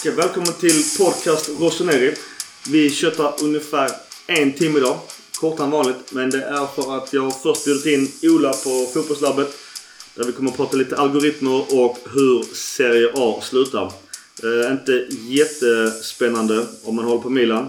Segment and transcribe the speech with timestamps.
[0.00, 2.14] Okej, välkommen till podcast Rossoneri.
[2.70, 3.90] Vi köttar ungefär
[4.26, 4.98] en timme idag.
[5.40, 6.12] Kortare än vanligt.
[6.12, 9.48] Men det är för att jag först bjudit in Ola på Fotbollslabbet.
[10.14, 13.92] Där vi kommer att prata lite algoritmer och hur Serie A slutar.
[14.42, 17.68] Eh, inte jättespännande om man håller på Milan.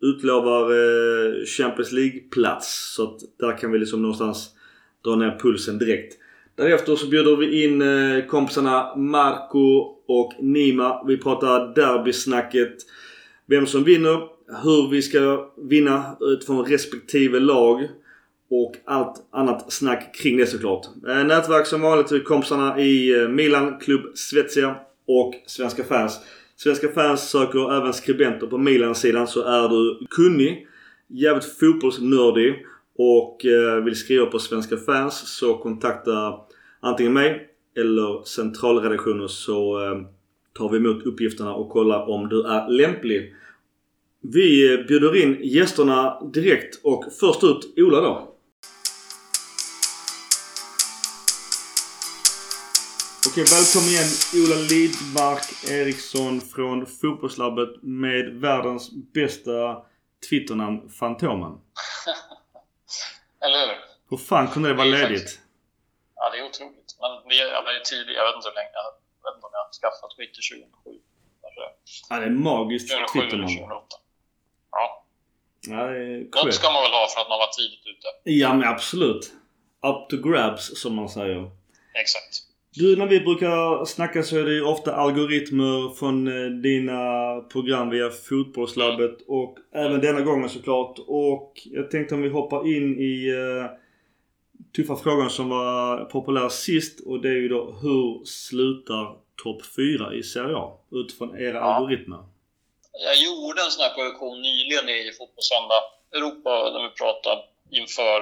[0.00, 2.94] Utlovar eh, Champions League-plats.
[2.94, 4.48] Så att där kan vi liksom någonstans
[5.04, 6.14] dra ner pulsen direkt.
[6.56, 11.04] Därefter så bjuder vi in eh, kompisarna Marco och Nima.
[11.06, 12.76] Vi pratar derbysnacket.
[13.46, 14.36] Vem som vinner.
[14.62, 17.88] Hur vi ska vinna utifrån respektive lag.
[18.50, 20.86] Och allt annat snack kring det såklart.
[21.08, 24.76] Eh, nätverk som vanligt till kompisarna i Milan, Klubb Svezia
[25.08, 26.20] och Svenska fans.
[26.56, 30.66] Svenska fans söker även skribenter på Milan-sidan så är du kunnig,
[31.08, 32.66] jävligt fotbollsnördig
[32.98, 36.40] och eh, vill skriva på Svenska fans så kontakta
[36.80, 40.00] antingen mig eller centralredaktionen så eh,
[40.52, 43.34] tar vi emot uppgifterna och kollar om du är lämplig.
[44.20, 48.32] Vi eh, bjuder in gästerna direkt och först ut Ola då.
[53.28, 59.76] Okej, välkommen igen Ola Lidmark Eriksson från Fotbollslabbet med världens bästa
[60.28, 61.52] Twitternamn Fantomen.
[63.46, 63.76] Eller hur?
[64.10, 65.40] Hur fan kunde det vara Det ledigt?
[66.16, 66.90] Ja, det är otroligt.
[67.00, 68.16] Men det är, det är tidigt.
[68.16, 68.72] Jag vet inte hur länge.
[68.78, 68.84] Jag
[69.26, 71.00] vet inte om jag har skaffat Twitter 2007.
[71.42, 71.60] Kanske
[72.10, 73.56] Ja, det är magiskt 2007 eller Twitternamn.
[73.58, 73.96] 2008.
[74.78, 74.84] Ja.
[75.72, 75.82] Ja,
[76.44, 78.08] Något ska man väl ha för att man var tidigt ute.
[78.42, 79.24] Ja, men absolut.
[79.90, 81.50] Up to grabs som man säger.
[82.02, 82.34] Exakt.
[82.76, 87.00] Du, när vi brukar snacka så är det ju ofta algoritmer från eh, dina
[87.52, 90.98] program via Fotbollslabbet och även denna gången såklart.
[91.06, 93.70] Och jag tänkte om vi hoppar in i eh,
[94.76, 100.14] tuffa frågan som var populär sist och det är ju då hur slutar topp 4
[100.14, 101.60] i Serie A utifrån era Ja.
[101.74, 102.18] algoritmer?
[103.08, 105.80] Jag gjorde en sån här projektion nyligen i Fotbollssöndag
[106.16, 107.40] Europa när vi pratade
[107.80, 108.18] inför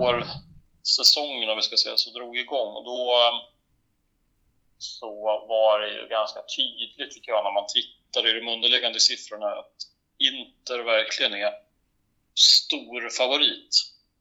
[0.00, 2.70] vårsäsongen, om vi ska säga så, drog igång.
[2.76, 3.34] Och då eh,
[4.78, 5.10] så
[5.48, 9.76] var det ju ganska tydligt, tycker jag, när man tittar i de underliggande siffrorna att
[10.18, 11.52] Inter verkligen är
[12.34, 13.74] stor favorit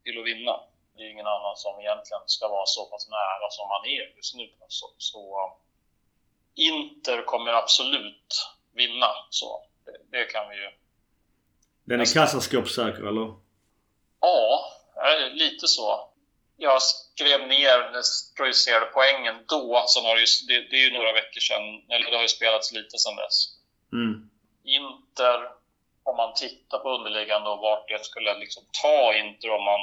[0.04, 0.60] till att vinna.
[0.96, 4.36] Det är ingen annan som egentligen ska vara så pass nära som man är just
[4.36, 4.50] nu.
[4.68, 5.54] Så, så
[6.56, 9.10] Inter kommer absolut vinna.
[9.30, 10.70] Så det, det kan vi ju...
[11.84, 13.34] Den är kassaskåpssäker eller?
[14.22, 16.07] Ja, eh, lite så.
[16.60, 17.78] Jag skrev ner,
[18.38, 19.86] projicerade poängen då.
[19.88, 22.38] Sen har det, ju, det, det är ju några veckor sedan, eller det har ju
[22.40, 23.38] spelats lite sedan dess.
[23.94, 24.30] Mm.
[24.64, 25.38] Inter,
[26.04, 29.82] om man tittar på underliggande och vart det skulle liksom ta Inter om man,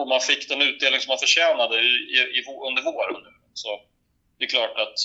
[0.00, 3.22] om man fick den utdelning som man förtjänade i, i, i, under våren.
[3.26, 3.32] nu.
[3.54, 3.80] Så
[4.38, 4.98] det är klart att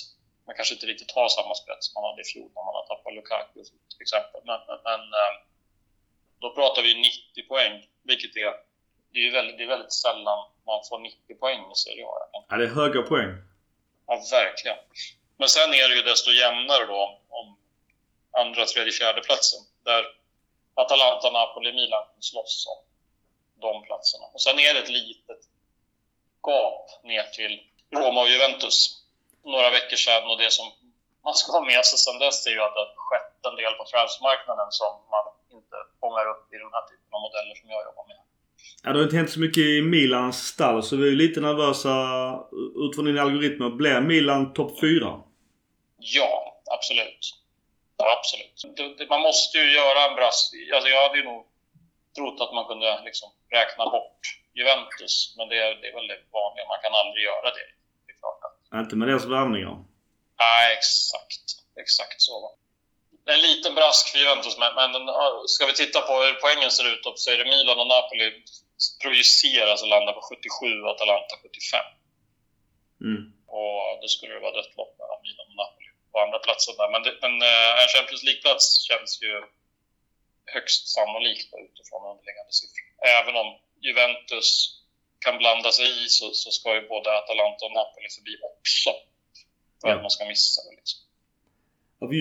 [0.46, 2.86] man kanske inte riktigt har samma spets som man hade i fjol när man har
[2.86, 3.60] tappat Lukaku
[3.92, 4.40] till exempel.
[4.50, 5.34] Men, men, eh,
[6.40, 8.52] då pratar vi 90 poäng, vilket är,
[9.12, 12.44] det är, väldigt, det är väldigt sällan man får 90 poäng i Serie A.
[12.48, 13.30] Ja, det är höga poäng.
[14.06, 14.76] Ja, verkligen.
[15.36, 17.56] Men sen är det ju desto jämnare då om,
[18.40, 19.60] andra, tredje, fjärde platsen.
[19.84, 20.04] Där
[20.74, 22.80] Atalanta, Napoli, Milan slåss om
[23.60, 24.26] de platserna.
[24.34, 25.40] Och sen är det ett litet
[26.46, 27.54] gap ner till
[27.90, 28.76] Roma och Juventus
[29.44, 30.30] några veckor sedan.
[30.30, 30.66] Och det som
[31.24, 33.74] man ska ha med sig sen dess är ju att det har skett en del
[33.78, 35.24] på transfermarknaden som man
[35.56, 38.20] inte fångar upp i den här typen av modeller som jag jobbar med.
[38.86, 41.94] Ja, det har inte hänt så mycket i Milans stall så vi är lite nervösa
[42.84, 43.68] utifrån dina algoritmer.
[43.80, 45.20] Blir Milan topp 4?
[46.18, 46.32] Ja,
[46.76, 47.22] absolut.
[48.00, 48.76] Ja, absolut.
[48.76, 50.38] Det, det, man måste ju göra en brass.
[50.74, 51.40] Alltså jag hade ju nog
[52.16, 54.20] trott att man kunde liksom räkna bort
[54.58, 56.64] Juventus, men det är, det är väl det vanliga.
[56.72, 57.68] Man kan aldrig göra det.
[58.04, 58.56] Det är klart att...
[58.82, 59.74] Inte med deras värvningar.
[60.44, 61.46] Nej, exakt.
[61.84, 62.34] Exakt så.
[63.34, 64.90] en liten brask för Juventus, men, men
[65.54, 68.26] ska vi titta på hur poängen ser ut så är det Milan och Napoli
[69.02, 71.80] projiceras och landar på 77 och Atalanta 75.
[73.06, 73.22] Mm.
[73.56, 76.88] Och då skulle det vara dött lopp mellan Milan och Napoli på andra platsen där.
[76.94, 79.32] Men, det, men eh, en Champions League-plats känns ju
[80.54, 82.86] högst sannolikt utifrån underliggande siffror.
[83.18, 83.48] Även om
[83.86, 84.48] Juventus
[85.24, 88.90] kan blanda sig i så, så ska ju både Atalanta och Napoli förbi också.
[89.80, 89.94] För Ja.
[89.94, 91.00] att man ska missa det liksom.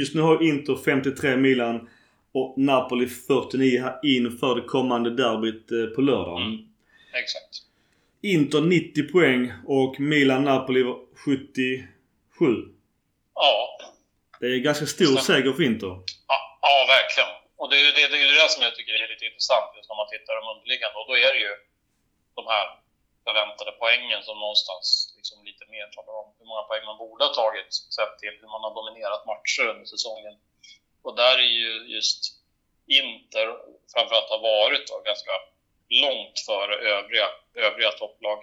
[0.01, 1.89] Just nu har Inter 53 Milan
[2.37, 6.47] och Napoli 49 här inför det kommande derbyt eh, på lördagen.
[6.53, 6.59] Mm.
[7.21, 7.53] Exakt.
[8.35, 9.41] Inter 90 poäng
[9.77, 11.87] och Milan-Napoli var 77.
[13.43, 13.51] Ja,
[14.39, 15.27] Det är ganska stor Stämmer.
[15.29, 15.93] seger för Inter.
[16.31, 16.37] Ja,
[16.67, 17.31] ja, verkligen.
[17.59, 19.89] Och det är ju det, det, är det som jag tycker är lite intressant just
[19.91, 20.95] när man tittar de underliggande.
[21.01, 21.53] Och då är det ju
[22.39, 22.65] de här
[23.25, 24.85] förväntade poängen som någonstans
[25.17, 28.49] liksom lite mer talar om hur många poäng man borde ha tagit sett till hur
[28.53, 30.35] man har dominerat matcher under säsongen.
[31.05, 32.19] Och där är ju just
[32.99, 33.47] Inter
[33.93, 35.33] framförallt har varit då, ganska
[36.03, 37.27] långt före övriga,
[37.65, 38.39] övriga topplag.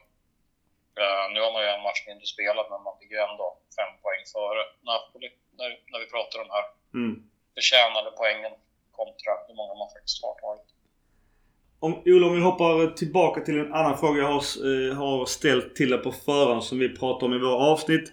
[1.01, 3.47] Uh, nu har man ju en match mindre spelad, men man ligger ändå
[3.79, 5.29] fem poäng före Napoli
[5.59, 6.67] när, när vi pratar om här
[6.99, 7.15] mm.
[7.57, 8.53] förtjänade poängen
[8.99, 10.69] kontra hur många man faktiskt har tagit.
[11.87, 15.77] Om, Ola, om vi hoppar tillbaka till en annan fråga jag har, eh, har ställt
[15.79, 18.07] till dig på förhand som vi pratar om i våra avsnitt.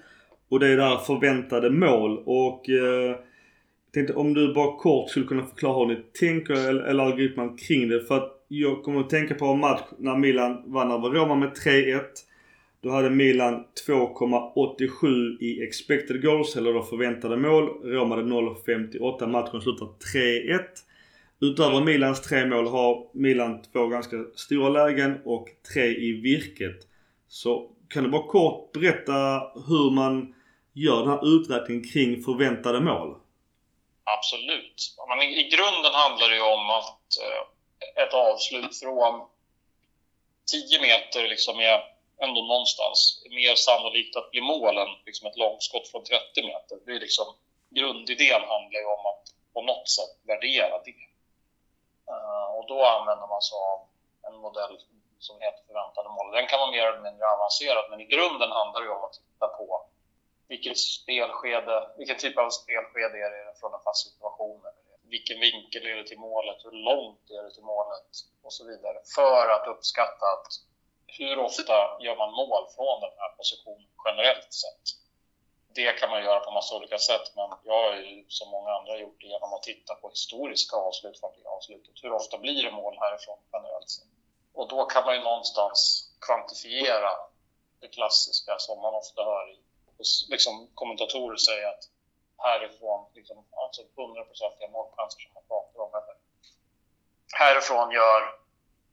[0.50, 2.24] Och det är det här förväntade mål.
[2.26, 3.16] Och eh,
[3.94, 7.88] tänkte om du bara kort skulle kunna förklara hur ni tänker eller, eller algoritmen kring
[7.88, 8.02] det.
[8.02, 11.50] För att jag kommer att tänka på en match när Milan vann över Roma med
[11.66, 12.02] 3-1.
[12.82, 17.70] Då hade Milan 2,87 i expected goals, eller då förväntade mål.
[17.84, 19.28] Roma hade 0,58.
[19.28, 20.60] Matchen slutar 3-1.
[21.42, 26.88] Utöver Milans tre mål har Milan två ganska stora lägen och tre i virket.
[27.28, 29.14] Så kan du bara kort berätta
[29.68, 30.34] hur man
[30.74, 33.16] gör den här uträkningen kring förväntade mål?
[34.18, 34.96] Absolut.
[35.08, 39.30] Men i, grunden handlar det ju om att eh, ett avslut från
[40.52, 41.80] 10 meter liksom är
[42.22, 46.78] ändå någonstans mer sannolikt att bli mål än liksom ett långskott från 30 meter.
[46.86, 47.26] Det är liksom,
[47.70, 49.24] grundidén handlar ju om att
[49.54, 51.04] på något sätt värdera det.
[52.12, 53.80] Eh, och då använder man sig av
[54.28, 54.76] en modell
[55.20, 56.32] som heter förväntade mål.
[56.32, 59.48] Den kan vara mer eller mindre avancerad, men i grunden handlar det om att titta
[59.48, 59.89] på
[60.50, 64.62] vilket spelskede, vilken typ av spelskede är det från en fast situation?
[65.14, 66.66] Vilken vinkel är det till målet?
[66.66, 68.10] Hur långt är det till målet?
[68.44, 68.98] Och så vidare.
[69.16, 70.48] För att uppskatta att
[71.18, 74.86] hur ofta gör man mål från den här positionen generellt sett?
[75.76, 78.98] Det kan man göra på massa olika sätt, men jag har ju som många andra
[78.98, 82.04] gjort det genom att titta på historiska avslut från det avslutet.
[82.04, 84.08] Hur ofta blir det mål härifrån generellt sett?
[84.54, 85.80] Och då kan man ju någonstans
[86.26, 87.12] kvantifiera
[87.82, 89.69] det klassiska som man ofta hör i
[90.30, 91.84] liksom, kommentatorer säga att
[92.38, 95.90] härifrån, liksom, alltså 100% målchanser som man pratar om.
[95.90, 96.16] Eller.
[97.34, 98.22] Härifrån gör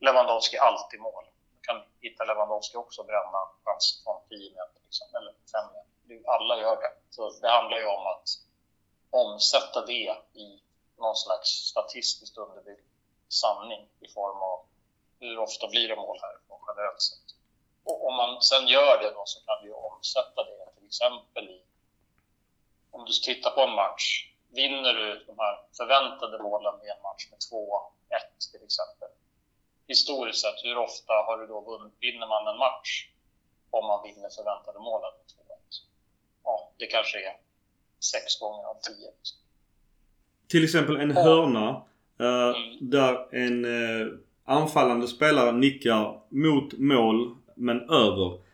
[0.00, 1.24] Lewandowski alltid mål.
[1.52, 6.30] Man kan hitta Lewandowski också bränna chans från 10 meter, liksom, eller 5 meter.
[6.30, 6.92] Alla gör det.
[7.10, 8.28] Så det handlar ju om att
[9.10, 10.62] omsätta det i
[10.98, 12.80] någon slags statistiskt underbyggd
[13.28, 14.66] sanning i form av
[15.20, 17.34] hur ofta blir det mål härifrån generellt sett.
[17.84, 21.60] Och om man sen gör det då så kan vi omsätta det till exempel i...
[22.90, 24.06] Om du tittar på en match,
[24.48, 29.08] vinner du de här förväntade målen i en match med 2-1 till exempel.
[29.88, 33.08] Historiskt sett, hur ofta har du då vunnit, vinner man en match
[33.70, 35.60] om man vinner förväntade målen med 2-1?
[36.44, 37.36] Ja, det kanske är
[38.12, 39.10] sex gånger av tio.
[40.48, 41.68] Till exempel en hörna
[42.20, 42.90] uh, mm.
[42.90, 48.45] där en uh, anfallande spelare nickar mot mål men över.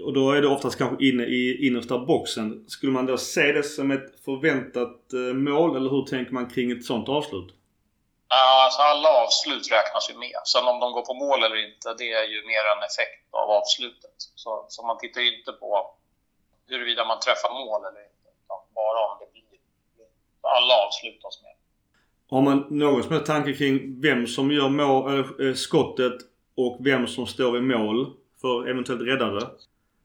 [0.00, 2.64] Och då är det oftast kanske inne i innersta boxen.
[2.68, 6.70] Skulle man då se det som ett förväntat eh, mål eller hur tänker man kring
[6.70, 7.54] ett sånt avslut?
[8.28, 10.40] Alltså alla avslut räknas ju med.
[10.52, 13.50] Sen om de går på mål eller inte, det är ju mer en effekt av
[13.50, 14.16] avslutet.
[14.42, 15.94] Så, så man tittar ju inte på
[16.68, 18.28] huruvida man träffar mål eller inte.
[18.44, 19.42] Utan bara om det blir.
[20.40, 21.54] Alla avslutas med.
[22.30, 26.18] Har man någon som helst tanke kring vem som gör mål, äh, skottet
[26.56, 29.40] och vem som står i mål för eventuellt räddare?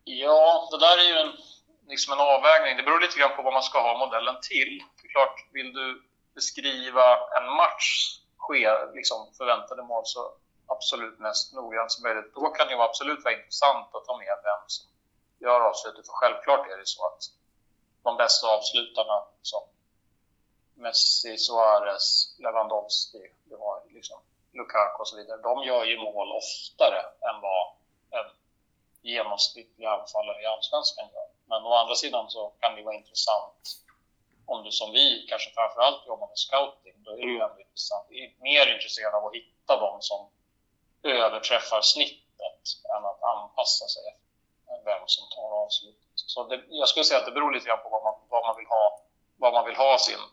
[0.09, 1.33] Ja, det där är ju en,
[1.87, 2.77] liksom en avvägning.
[2.77, 4.83] Det beror lite grann på vad man ska ha modellen till.
[5.01, 6.03] Det är klart, vill du
[6.35, 7.05] beskriva
[7.37, 10.31] en match ske, liksom förväntade mål så
[10.67, 12.33] absolut mest noggrant som möjligt.
[12.35, 14.85] Då kan det ju absolut vara intressant att ta med vem som
[15.39, 16.05] gör avslutet.
[16.05, 17.21] För självklart är det så att
[18.03, 19.63] de bästa avslutarna som
[20.75, 24.19] Messi, Suarez, Lewandowski, du har liksom
[24.53, 27.63] Lukaku och så vidare, de gör ju mål oftare än vad
[28.11, 28.29] en
[29.11, 31.27] genomsnittliga anfallare i Allsvenskan gör.
[31.45, 33.63] Men å andra sidan så kan det vara intressant
[34.47, 38.05] om du som vi kanske framförallt jobbar med scouting, då är det ju ändå intressant.
[38.09, 40.29] Vi är mer intresserade av att hitta de som
[41.03, 42.63] överträffar snittet
[42.95, 44.27] än att anpassa sig efter
[44.85, 46.11] vem som tar avslutet.
[46.15, 48.55] Så det, jag skulle säga att det beror lite grann på vad man, vad man,
[48.57, 49.01] vill, ha,
[49.37, 50.23] vad man vill ha sin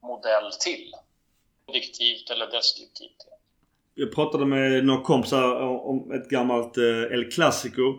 [0.00, 0.94] modell till.
[1.66, 3.26] Diktivt eller deskriptivt.
[4.00, 7.94] Jag pratade med några kompisar om ett gammalt eh, El Clasico.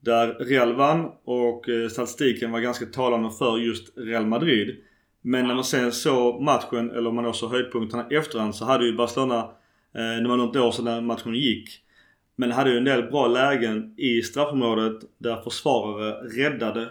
[0.00, 4.76] Där Real vann och eh, statistiken var ganska talande för just Real Madrid.
[5.22, 8.96] Men när man sen såg matchen, eller om man såg höjdpunkterna efterhand, så hade ju
[8.96, 9.38] Barcelona,
[9.94, 11.68] eh, det var något år sedan när matchen gick,
[12.36, 16.88] men hade ju en del bra lägen i straffområdet där försvarare räddade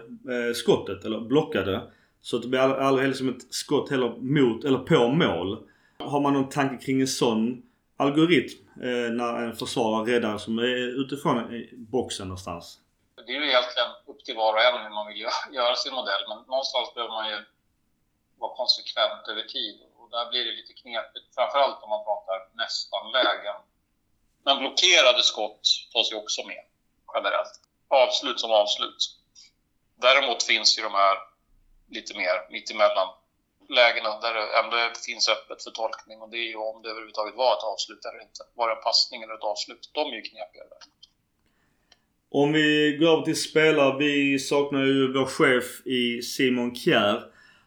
[0.53, 1.81] skottet, eller blockade.
[2.21, 5.57] Så det blev aldrig liksom ett skott heller mot, eller på mål.
[5.97, 7.61] Har man någon tanke kring en sån
[8.03, 11.37] algoritm eh, när en försvarare räddar som är utifrån
[11.71, 12.79] boxen någonstans?
[13.15, 15.19] Det är ju egentligen upp till var och en hur man vill
[15.59, 17.37] göra sin modell, men någonstans behöver man ju
[18.41, 19.77] vara konsekvent över tid.
[19.97, 23.57] Och där blir det lite knepigt, framförallt om man pratar nästan lägen.
[24.45, 26.63] Men blockerade skott tas ju också med,
[27.13, 27.55] generellt.
[27.87, 29.01] Avslut som avslut.
[29.95, 31.17] Däremot finns ju de här
[31.89, 33.09] lite mer mittemellan
[33.69, 37.35] lägena där det ändå finns öppet för tolkning och det är ju om det överhuvudtaget
[37.35, 38.41] var ett avslut eller inte.
[38.53, 39.89] Var det en passning eller ett avslut?
[39.93, 40.67] De är ju knepigare.
[42.29, 43.97] Om vi går över till spelare.
[43.99, 47.23] Vi saknar ju vår chef i Simon Kjär.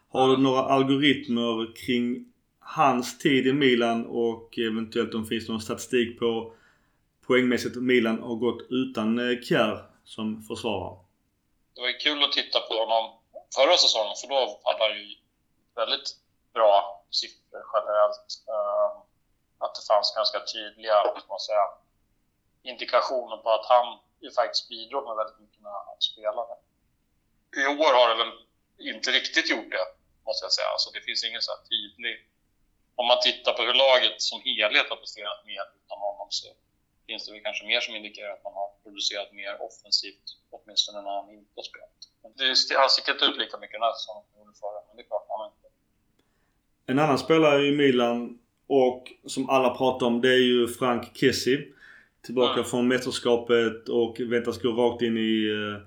[0.09, 5.61] Har du några algoritmer kring hans tid i Milan och eventuellt om det finns någon
[5.61, 6.53] statistik på
[7.27, 10.97] poängmässigt Milan har gått utan eh, Kjär som försvarare?
[11.75, 13.03] Det var ju kul att titta på honom
[13.55, 15.15] förra säsongen för då hade han ju
[15.77, 16.09] väldigt
[16.53, 18.29] bra siffror generellt.
[18.53, 18.95] Ehm,
[19.63, 20.97] att det fanns ganska tydliga
[21.29, 21.65] man säga,
[22.71, 26.53] indikationer på att han ju faktiskt bidrog med väldigt mycket när han spelade.
[27.61, 28.33] I år har det väl
[28.91, 29.85] inte riktigt gjort det,
[30.25, 30.67] måste jag säga.
[30.67, 32.15] Alltså, det finns ingen så här tydlig...
[32.99, 36.47] Om man tittar på hur laget som helhet har presterat mer utan honom så
[37.07, 41.11] finns det väl kanske mer som indikerar att man har producerat mer offensivt, åtminstone när
[41.11, 41.99] han inte har spelat.
[42.39, 45.07] Det sticker inte ut lika mycket den här säsongen som gjorde förra, men det är
[45.07, 45.26] klart,
[46.87, 51.63] en annan spelare i Milan och som alla pratar om det är ju Frank Kessie.
[52.25, 52.65] Tillbaka mm.
[52.65, 55.77] från mästerskapet och väntas gå rakt in i uh,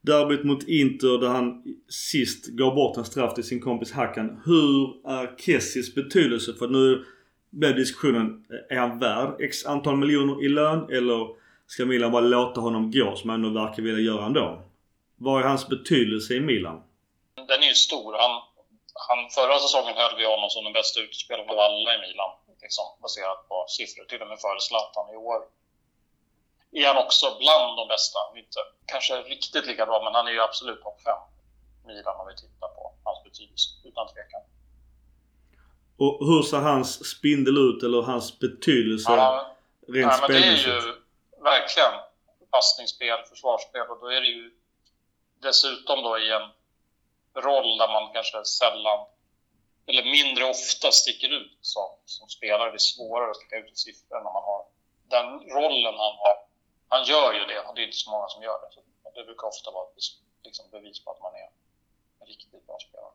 [0.00, 4.40] derbyt mot Inter där han sist gav bort en straff till sin kompis Hakan.
[4.44, 6.54] Hur är Kessies betydelse?
[6.54, 7.04] För nu
[7.50, 11.28] blir diskussionen, är han värd x antal miljoner i lön eller
[11.66, 14.62] ska Milan bara låta honom gå som han nu verkar vilja göra ändå?
[15.16, 16.80] Vad är hans betydelse i Milan?
[17.34, 18.12] Den är ju stor.
[18.18, 18.42] Han,
[19.10, 22.32] han, förra säsongen höll vi honom som den bästa utespelaren av alla i Milan.
[22.64, 25.40] Liksom, baserat på siffror, till och med före Zlatan i år.
[26.72, 28.18] Är han också bland de bästa.
[28.42, 28.60] Inte
[28.92, 31.14] kanske riktigt lika bra, men han är ju absolut topp 5
[31.86, 34.42] Milan om vi tittar på hans betydelse, utan tvekan.
[36.02, 39.56] Och hur ser hans spindel ut, eller hans betydelse ja,
[39.88, 40.64] rent ja, spelmässigt?
[40.64, 41.94] Det är ju verkligen
[42.50, 44.50] passningsspel, försvarsspel och då är det ju
[45.42, 46.50] dessutom då i en
[47.34, 49.00] roll där man kanske sällan
[49.86, 52.70] eller mindre ofta sticker ut som, som spelare.
[52.70, 54.60] Det är svårare att sticka ut i siffror när man har
[55.14, 56.36] den rollen han har.
[56.88, 58.68] Han gör ju det och det är inte så många som gör det.
[58.74, 58.80] Så
[59.16, 59.96] det brukar ofta vara ett
[60.44, 61.48] liksom, bevis på att man är
[62.20, 63.14] en riktigt bra spelare.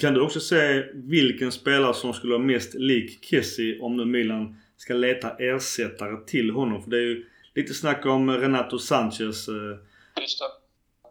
[0.00, 4.60] Kan du också säga vilken spelare som skulle vara mest lik Kessie om nu Milan
[4.76, 6.82] ska leta ersättare till honom?
[6.82, 9.48] För det är ju lite snack om Renato Sanchez.
[9.48, 10.57] Eh, Just det.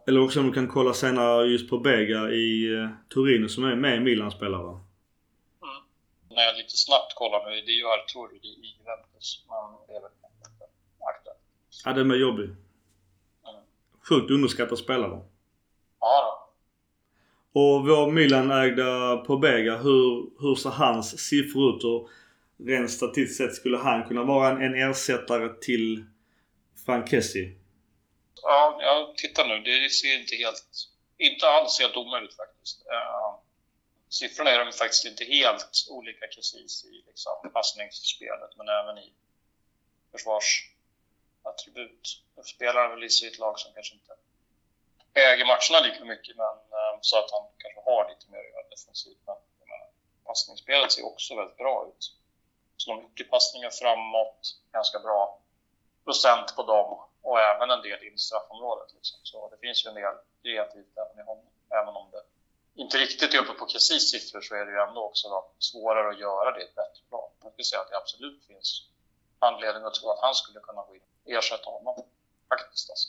[0.08, 3.76] Eller också om du kan kolla senare just på Bega i uh, Torino som är
[3.76, 4.68] med i Milan-spelare.
[4.68, 4.80] Mm.
[6.30, 9.44] När jag lite snabbt kollar nu, det är ju Arturo i Juventus.
[9.48, 10.10] Men det är väl
[11.00, 11.38] aktuellt.
[11.84, 12.44] Ja, den är jobbig.
[12.44, 12.56] Mm.
[14.08, 15.20] Sjukt underskattad spelare.
[16.00, 16.50] Ja
[17.52, 17.60] då.
[17.60, 21.84] Och vår Milan-ägda Pobega, hur, hur ser hans siffror ut?
[21.84, 22.08] Och
[22.68, 26.04] rent statistiskt sett skulle han kunna vara en, en ersättare till
[26.86, 27.57] Frank Kessie?
[28.50, 29.60] Ja, jag tittar nu.
[29.60, 30.64] Det ser inte helt...
[31.18, 32.86] Inte alls helt omöjligt faktiskt.
[32.86, 33.34] Uh,
[34.08, 39.12] siffrorna är de faktiskt inte helt olika precis i liksom, passningsspelet, men även i
[40.12, 42.22] försvarsattribut.
[42.44, 44.12] Spelar väl i sitt lag som kanske inte
[45.14, 48.68] äger matcherna lika mycket, men um, så att han kanske har lite mer att göra
[48.70, 49.22] defensivt.
[49.26, 49.36] Men
[50.24, 52.14] passningsspelet ser också väldigt bra ut.
[52.76, 55.38] Slår mycket passningar framåt, ganska bra
[56.04, 58.94] procent på dem och även en del in straffområdet.
[58.94, 59.18] Liksom.
[59.22, 61.46] Så det finns ju en del kreativt även i honom.
[61.70, 62.22] Även om det
[62.82, 66.08] inte riktigt är uppe på precis siffror så är det ju ändå också då, svårare
[66.10, 67.30] att göra det i ett bättre lag.
[67.42, 68.88] Jag skulle säga att det absolut finns
[69.38, 71.94] anledning att tro att han skulle kunna gå in och ersätta honom.
[72.48, 73.08] Faktiskt alltså.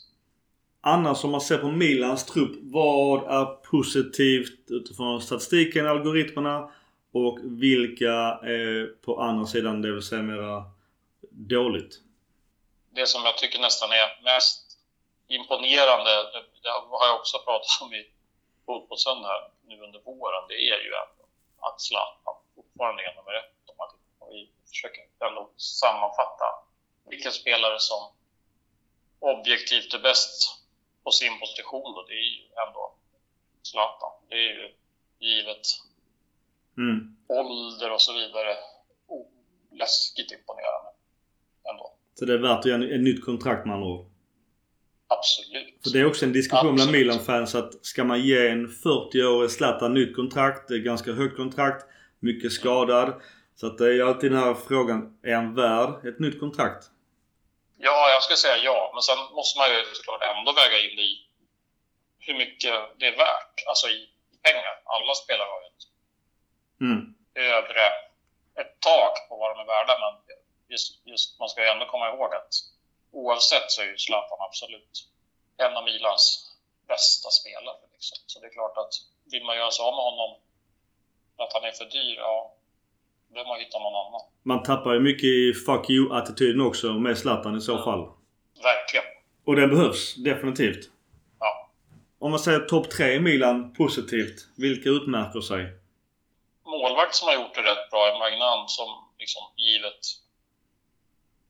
[0.81, 6.71] Annars om man ser på Milans trupp, vad är positivt utifrån statistiken, algoritmerna
[7.11, 8.13] och vilka
[8.43, 10.63] är på andra sidan, det vill säga mera
[11.29, 12.01] dåligt?
[12.89, 14.77] Det som jag tycker nästan är mest
[15.27, 16.11] imponerande,
[16.63, 18.11] det har jag också pratat om i
[18.65, 20.95] Fotbollssöndag nu under våren, det är ju
[21.59, 23.53] att Zlatan fortfarande är nummer ett.
[24.19, 26.45] Om vi försöker ändå sammanfatta
[27.05, 28.11] vilken spelare som
[29.19, 30.59] objektivt är bäst
[31.03, 32.95] på sin position då, det är ju ändå
[33.61, 34.11] Zlatan.
[34.29, 34.75] Det är ju
[35.19, 35.67] givet
[36.77, 37.17] mm.
[37.29, 38.57] ålder och så vidare
[39.07, 39.27] oh,
[39.71, 40.89] läskigt imponerande
[41.69, 41.98] ändå.
[42.19, 44.05] Så det är värt att göra ett nytt kontrakt med andra ord.
[45.07, 45.83] Absolut.
[45.83, 49.93] För det är också en diskussion bland Milan-fans att ska man ge en 40-årig Zlatan
[49.93, 50.67] nytt kontrakt?
[50.67, 51.85] Det är ganska högt kontrakt.
[52.19, 53.21] Mycket skadad.
[53.55, 55.19] Så att det är alltid den här frågan.
[55.23, 56.83] Är han värd ett nytt kontrakt?
[57.77, 58.91] Ja, jag skulle säga ja.
[58.93, 61.11] Men sen måste man ju såklart ändå väga in i
[62.19, 63.55] hur mycket det är värt.
[63.69, 63.99] Alltså i
[64.47, 64.75] pengar.
[64.95, 65.85] Alla spelare har ju ett
[66.81, 67.01] Mm.
[67.57, 67.85] övre,
[68.61, 69.93] ett tak på vad de är värda.
[70.03, 70.13] Men
[70.69, 72.53] just, just, man ska ju ändå komma ihåg att
[73.11, 74.93] oavsett så är ju Zlatan absolut
[75.57, 76.25] en av Milans
[76.87, 77.83] bästa spelare.
[77.93, 78.17] Liksom.
[78.25, 78.93] Så det är klart att
[79.31, 80.31] vill man göra sig av med honom
[81.37, 82.55] att han är för dyr, ja,
[83.29, 84.21] då man hitta någon annan.
[84.43, 88.01] Man tappar ju mycket i fuck you-attityden också med Zlatan i så fall.
[88.63, 89.05] Verkligen.
[89.45, 90.89] Och det behövs definitivt.
[91.39, 91.69] Ja.
[92.19, 94.47] Om man säger topp tre i Milan positivt.
[94.57, 95.79] Vilka utmärker sig?
[96.69, 100.01] målvakt som har gjort det rätt bra är Magnan som liksom givet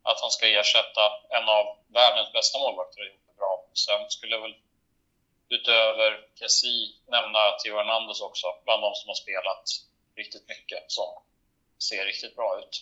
[0.09, 1.03] att han ska ersätta
[1.37, 1.65] en av
[1.99, 3.53] världens bästa målvakter har gjort det bra.
[3.85, 4.55] Sen skulle jag väl
[5.49, 6.75] utöver Kessi
[7.15, 9.63] nämna Theo Hernandez också, bland de som har spelat
[10.15, 11.09] riktigt mycket, som
[11.87, 12.73] ser riktigt bra ut.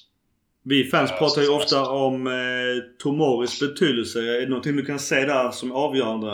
[0.63, 4.19] Vi fans pratar ju ofta om eh, Tomoris betydelse.
[4.19, 6.31] Är det någonting du kan säga där som är avgörande?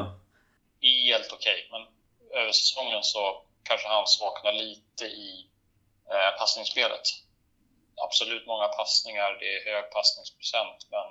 [0.81, 1.81] Helt okej, men
[2.41, 5.47] över säsongen så kanske han saknar lite i
[6.09, 7.22] eh, passningsspelet.
[7.95, 11.07] Absolut många passningar, det är hög passningsprocent, men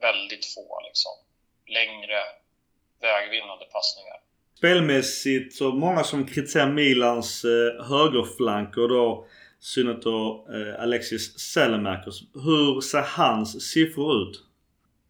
[0.00, 1.12] väldigt få liksom.
[1.66, 2.18] Längre
[3.00, 4.16] vägvinnande passningar.
[4.58, 9.26] Spelmässigt så många som kritiserar Milans eh, högerflank och då
[9.60, 12.18] synnerhet då eh, Alexis Selemakers.
[12.34, 14.36] Hur ser hans siffror ut?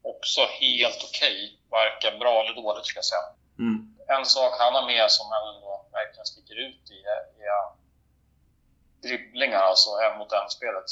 [0.02, 3.28] Också helt okej, varken bra eller dåligt ska jag säga.
[3.58, 3.78] Mm.
[4.18, 7.20] En sak han har med som han ändå verkligen sticker ut i är
[9.06, 10.88] dribblingar, alltså en mot en spelet.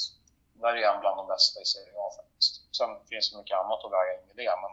[0.63, 2.53] Där är han bland de bästa i Serie A faktiskt.
[2.77, 4.73] Sen finns det mycket annat att väga in i det, men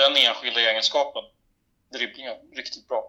[0.00, 1.24] den enskilda egenskapen,
[1.96, 3.00] dribblingar, riktigt bra.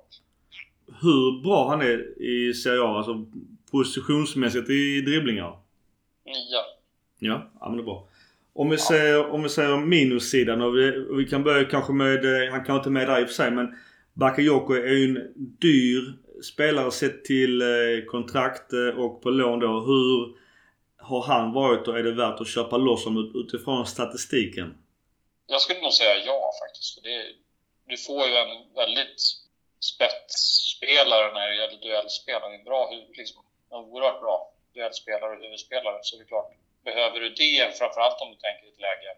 [1.01, 3.25] Hur bra han är i Serie A, alltså
[3.72, 5.51] positionsmässigt i dribblingar?
[6.25, 6.62] Nia.
[7.20, 8.08] Ja, ja men det är bra.
[8.53, 12.25] Om vi säger, om vi säger minussidan och vi, och vi kan börja kanske med,
[12.25, 13.77] eh, han kan inte med där i och för sig men
[14.14, 19.67] Bakayoko är ju en dyr spelare sett till eh, kontrakt eh, och på lån då.
[19.67, 20.37] Hur
[20.98, 24.77] har han varit och är det värt att köpa loss honom utifrån statistiken?
[25.48, 26.93] Jag skulle nog säga ja faktiskt.
[26.95, 27.19] För det,
[27.87, 29.21] du får ju en väldigt
[29.91, 32.41] spetsspelare när det gäller duellspel.
[32.43, 36.00] En bra, liksom, en oerhört bra duellspelare och huvudspelare.
[36.01, 36.51] Så det är klart,
[36.83, 39.11] behöver du det, framförallt om du tänker i ett läge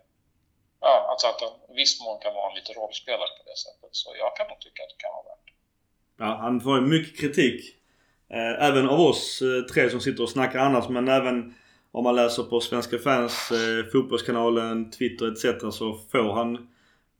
[0.79, 3.89] Ja, alltså att han i viss mån kan vara en lite rollspelare på det sättet.
[3.91, 5.47] Så jag kan nog tycka att det kan vara värt.
[6.17, 7.75] Ja, han får ju mycket kritik.
[8.29, 11.55] Eh, även av oss eh, tre som sitter och snackar annars men även
[11.91, 15.75] om man läser på Svenska fans, eh, Fotbollskanalen, Twitter etc.
[15.77, 16.67] så får han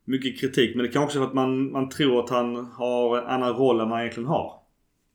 [0.05, 0.75] mycket kritik.
[0.75, 3.79] Men det kan också vara att man, man tror att han har en annan roll
[3.79, 4.62] än man egentligen har.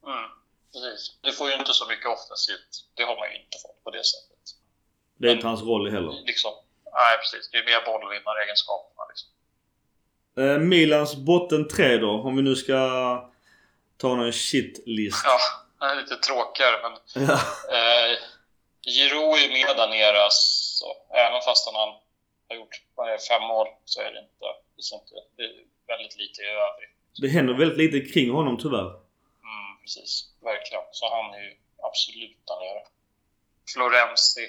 [0.06, 0.30] Mm,
[0.72, 1.18] precis.
[1.20, 2.72] Du får ju inte så mycket offensivt.
[2.94, 4.44] Det har man ju inte fått på det sättet.
[5.18, 6.12] Det är inte hans roll heller.
[6.26, 6.52] Liksom,
[6.84, 7.50] nej, precis.
[7.50, 9.02] Det är mer bollvinnaregenskaperna.
[9.10, 9.28] Liksom.
[10.42, 12.78] Eh, Milans botten tre då, om vi nu ska
[14.02, 15.24] ta någon shitlist.
[15.24, 15.38] Ja,
[15.78, 16.92] det är lite tråkigare, men
[17.28, 17.32] Ja.
[17.76, 18.18] Eh,
[18.94, 21.74] Giroud är med där nere, så även fast han
[22.48, 22.74] har gjort
[23.28, 24.46] fem mål så är det inte,
[25.36, 25.52] det är
[25.86, 26.96] väldigt lite i övrigt.
[27.22, 28.90] Det händer väldigt lite kring honom tyvärr.
[29.48, 30.84] Mm, precis, verkligen.
[30.92, 32.82] Så han är ju absolut där nere.
[33.72, 34.46] Florenzi.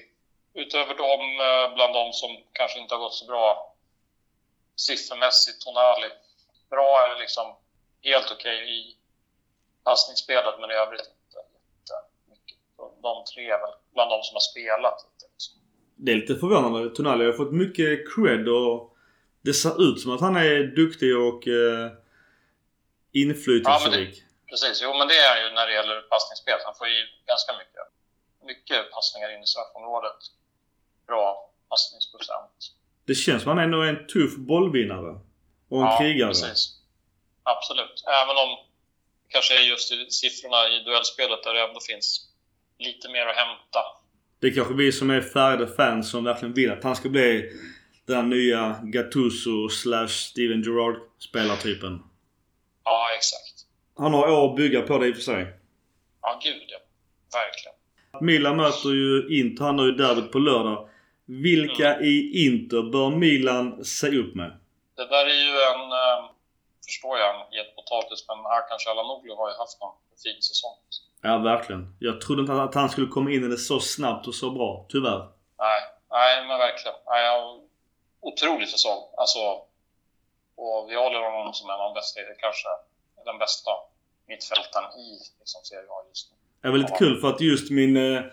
[0.54, 3.76] Utöver dem, eh, bland de som kanske inte har gått så bra
[4.76, 6.10] siffermässigt, Tonali.
[6.70, 7.56] Bra är liksom
[8.04, 8.98] helt okej i
[9.84, 11.39] passningsspelet, men i övrigt inte
[11.96, 12.58] jättemycket.
[12.78, 14.98] De, de tre är väl bland de som har spelat.
[15.34, 15.54] Liksom.
[15.96, 16.89] Det är lite förvånande.
[16.96, 18.98] Tonali har fått mycket cred och
[19.41, 21.91] det ser ut som att han är duktig och eh,
[23.12, 24.24] inflytelserik.
[24.50, 26.60] Precis, jo men det är han ju när det gäller passningsspel.
[26.65, 27.84] Han får ju ganska mycket,
[28.50, 30.19] mycket passningar in i straffområdet.
[31.08, 32.58] Bra passningsprocent.
[33.06, 35.19] Det känns som att han ändå är en tuff bollvinnare.
[35.69, 36.30] Och en krigare.
[36.30, 36.80] precis.
[37.43, 38.04] Absolut.
[38.22, 38.50] Även om
[39.34, 42.08] kanske är just i siffrorna i duellspelet där det ändå finns
[42.80, 43.82] lite mer att hämta.
[44.39, 47.52] Det är kanske vi som är färgade fans som verkligen vill att han ska bli
[48.08, 52.04] den nya Gattuso slash Steven Gerrard spelartypen.
[52.84, 53.56] Ja, exakt.
[53.98, 55.48] Han har år att bygga på det i och för sig.
[56.22, 56.80] Ja, gud ja.
[57.39, 57.76] Verkligen.
[58.28, 59.63] Milan möter ju Inter.
[59.63, 60.89] Han har ju derbyt på lördag.
[61.26, 64.52] Vilka i Inter bör Milan se upp med?
[64.96, 66.30] Det där är ju en, eh,
[66.86, 67.23] förstår jag,
[67.63, 70.76] het potatis, men Hakan Calhanoglu har ju haft en fin säsong.
[71.28, 71.84] Ja, verkligen.
[72.08, 74.86] Jag trodde inte att han skulle komma in i det så snabbt och så bra.
[74.89, 75.21] Tyvärr.
[75.65, 75.80] Nej,
[76.17, 76.97] nej men verkligen.
[77.13, 77.23] Nej,
[78.30, 78.99] otrolig säsong.
[79.17, 79.39] Alltså,
[80.63, 82.67] och vi håller honom som en av de bästa, kanske
[83.26, 83.71] den bästa
[84.28, 85.08] mittfältaren i
[85.39, 86.38] liksom, Serie A just nu.
[86.62, 88.23] Det var lite kul för att just min eh,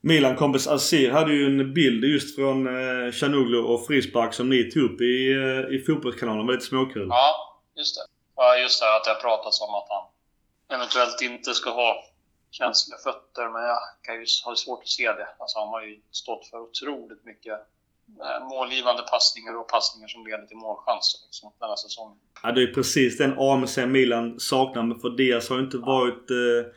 [0.00, 4.82] Milan-kompis Azir hade ju en bild just från eh, Chanuglu och frispark som ni tog
[4.82, 6.40] upp i, eh, i fotbollskanalen.
[6.40, 7.06] Det var lite småkul.
[7.10, 8.13] Ja, just det.
[8.36, 10.04] Ja, just det att det har pratats om att han
[10.76, 12.04] eventuellt inte ska ha
[12.50, 15.28] känsliga fötter, men jag kan ju ha svårt att se det.
[15.38, 17.52] Alltså, han har ju stått för otroligt mycket
[18.22, 22.18] eh, målgivande passningar och passningar som leder till målchanser liksom, denna säsongen.
[22.42, 24.82] Ja, det är precis den AMC Milan saknar.
[24.82, 26.72] Men för Diaz har inte varit eh,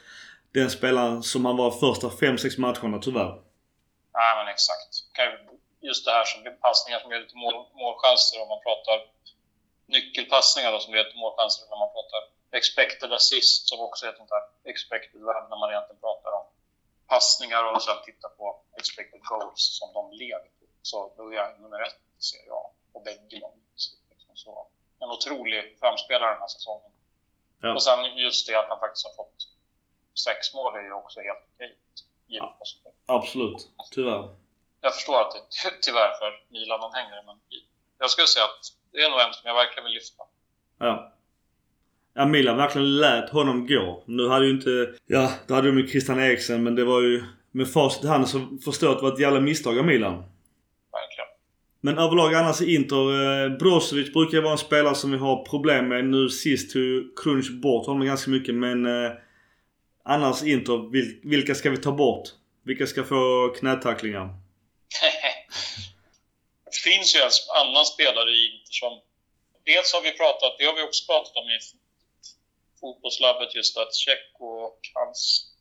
[0.53, 3.33] den spelaren som han var första 5-6 matcherna tyvärr.
[4.19, 4.91] Nej, men exakt.
[5.81, 8.97] Just det här som passningar som leder till mål, målchanser om man pratar
[9.87, 12.21] nyckelpassningar då, som leder till målchanser när man pratar
[12.51, 16.45] expected assist som också är ett sånt där expected värde när man egentligen pratar om
[17.07, 20.67] passningar och sen tittar på expected goals som de leder till.
[20.81, 23.51] Så då är jag nummer ett, ser jag, på bägge dem.
[24.33, 24.67] Så,
[24.99, 26.91] en otrolig framspelare den här säsongen.
[27.61, 27.73] Ja.
[27.73, 29.47] Och sen just det att han faktiskt har fått
[30.25, 31.77] sex mål är ju också helt okej.
[32.27, 32.57] Ja,
[33.05, 34.35] absolut, tyvärr.
[34.81, 37.39] Jag förstår att det är tyvärr för Milan-anhängare, men
[37.97, 40.23] jag skulle säga att det är nog en som jag verkligen vill lyfta.
[40.79, 41.13] Ja.
[42.13, 44.03] Ja, Milan verkligen lät honom gå.
[44.05, 44.93] Nu hade ju inte...
[45.05, 47.23] Ja, då hade de ju Christian Eriksen men det var ju...
[47.51, 50.13] Med facit i hand så förstår jag att det var ett jävla misstag av Milan.
[50.13, 51.27] Verkligen.
[51.81, 55.87] Men överlag annars i Inter, eh, Brozovic brukar vara en spelare som vi har problem
[55.87, 56.05] med.
[56.05, 58.85] Nu sist tog Crunch bort honom ganska mycket men...
[58.85, 59.11] Eh,
[60.03, 62.29] annars Inter, vil, vilka ska vi ta bort?
[62.63, 64.29] Vilka ska få knätacklingar?
[66.87, 69.01] Det finns ju alltså en annan spelare i Inter som...
[69.65, 71.59] Dels har vi pratat, det har vi också pratat om i
[72.79, 75.51] fotbollslabbet just att Tjecko och hans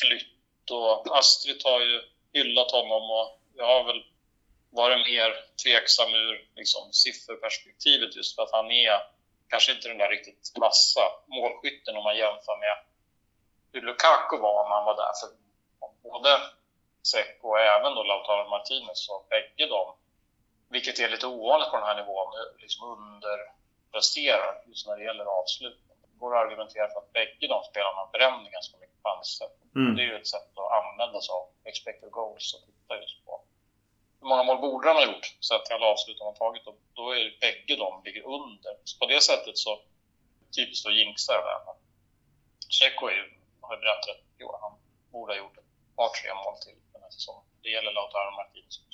[0.00, 4.04] flytt och Astrid har ju hyllat honom och jag har väl
[4.70, 5.30] varit mer
[5.62, 9.00] tveksam ur liksom, sifferperspektivet just för att han är
[9.48, 12.76] kanske inte den där riktigt vassa målskytten om man jämför med
[13.72, 15.12] hur Lukaku var när han var där.
[15.20, 15.28] För
[16.02, 16.40] både
[17.02, 19.94] Seco och även då Lautaro Martinez så bägge de,
[20.72, 25.78] vilket är lite ovanligt på den här nivån, liksom underpresterar just när det gäller avslut
[26.22, 29.48] går att argumentera för att bägge de spelarna bränner ganska mycket chanser.
[29.76, 29.96] Mm.
[29.96, 33.32] Det är ju ett sätt att använda sig av expected goals och titta just på
[34.20, 36.78] hur många mål borde han ha gjort sett till alla avslut han har tagit och
[36.98, 38.72] då är det bägge de ligger under.
[38.84, 39.72] Så på det sättet så
[40.56, 41.60] typiskt att jinxa det där.
[42.68, 43.06] Tjecko
[43.60, 44.72] har ju rätt mycket Han
[45.12, 47.44] borde ha gjort ett par, tre mål till den här säsongen.
[47.62, 48.91] Det gäller Lautaro Martinez.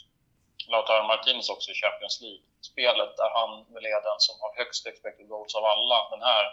[0.68, 5.28] Lautaro Martinez också i Champions League-spelet där han väl är den som har högst expected
[5.28, 6.44] goals av alla den här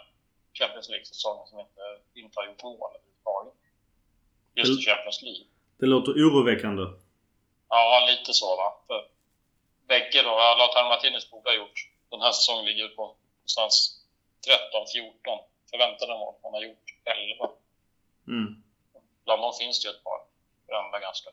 [0.58, 1.82] Champions League-säsongen som inte,
[2.14, 3.54] inte har gjort mål överhuvudtaget.
[4.54, 5.46] Just i Champions League.
[5.80, 6.82] Det låter oroväckande.
[7.68, 8.68] Ja, lite så va.
[8.86, 9.08] För
[9.88, 11.78] bägge då, Lautaro Martinez borde ha gjort.
[12.10, 13.74] Den här säsongen ligger på någonstans
[14.46, 16.34] 13-14 förväntade mål.
[16.42, 17.50] Han har gjort 11.
[18.28, 18.62] Mm.
[19.24, 20.20] Bland dem finns det ju ett par
[20.66, 21.30] brända ganska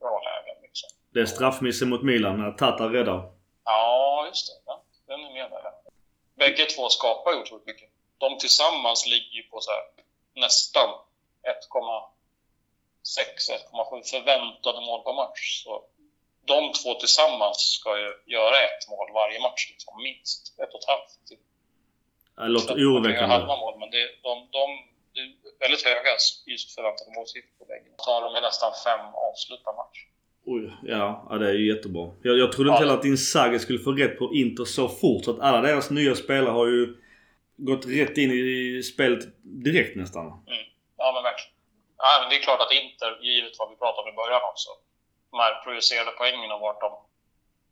[0.00, 0.62] bra lägen.
[0.62, 0.90] Liksom.
[1.14, 3.32] Det är straffmissen mot Milan när Tata räddar.
[3.64, 4.52] Ja, just det.
[4.66, 5.72] Ja, den är med där.
[6.34, 9.82] Bägge två skapar ju otroligt mycket de tillsammans ligger ju på så här,
[10.34, 10.88] nästan
[11.72, 15.62] 1,6-1,7 förväntade mål per match.
[15.64, 15.84] Så
[16.44, 20.60] de två tillsammans ska ju göra ett mål varje match, liksom, minst.
[20.62, 21.28] Ett och ett halvt.
[21.28, 21.40] Typ.
[22.36, 23.34] Det låter oroväckande.
[23.34, 26.10] halva mål, men det, de, de, det är väldigt höga
[26.46, 27.90] just förväntade målsiffror på bägge.
[27.98, 30.06] Har de nästan fem avslut per match.
[30.46, 32.10] Oj, ja, ja, det är ju jättebra.
[32.22, 35.24] Jag, jag trodde inte heller att Inzaghi skulle få rätt på Inter så fort.
[35.24, 36.96] Så att alla deras nya spelare har ju
[37.56, 40.26] gått rätt in i spelet direkt nästan.
[40.26, 40.64] Mm.
[40.96, 41.54] Ja men verkligen.
[41.98, 44.70] Ja, men det är klart att Inter, givet vad vi pratade om i början också,
[45.30, 46.90] de här projicerade poängen och vart de,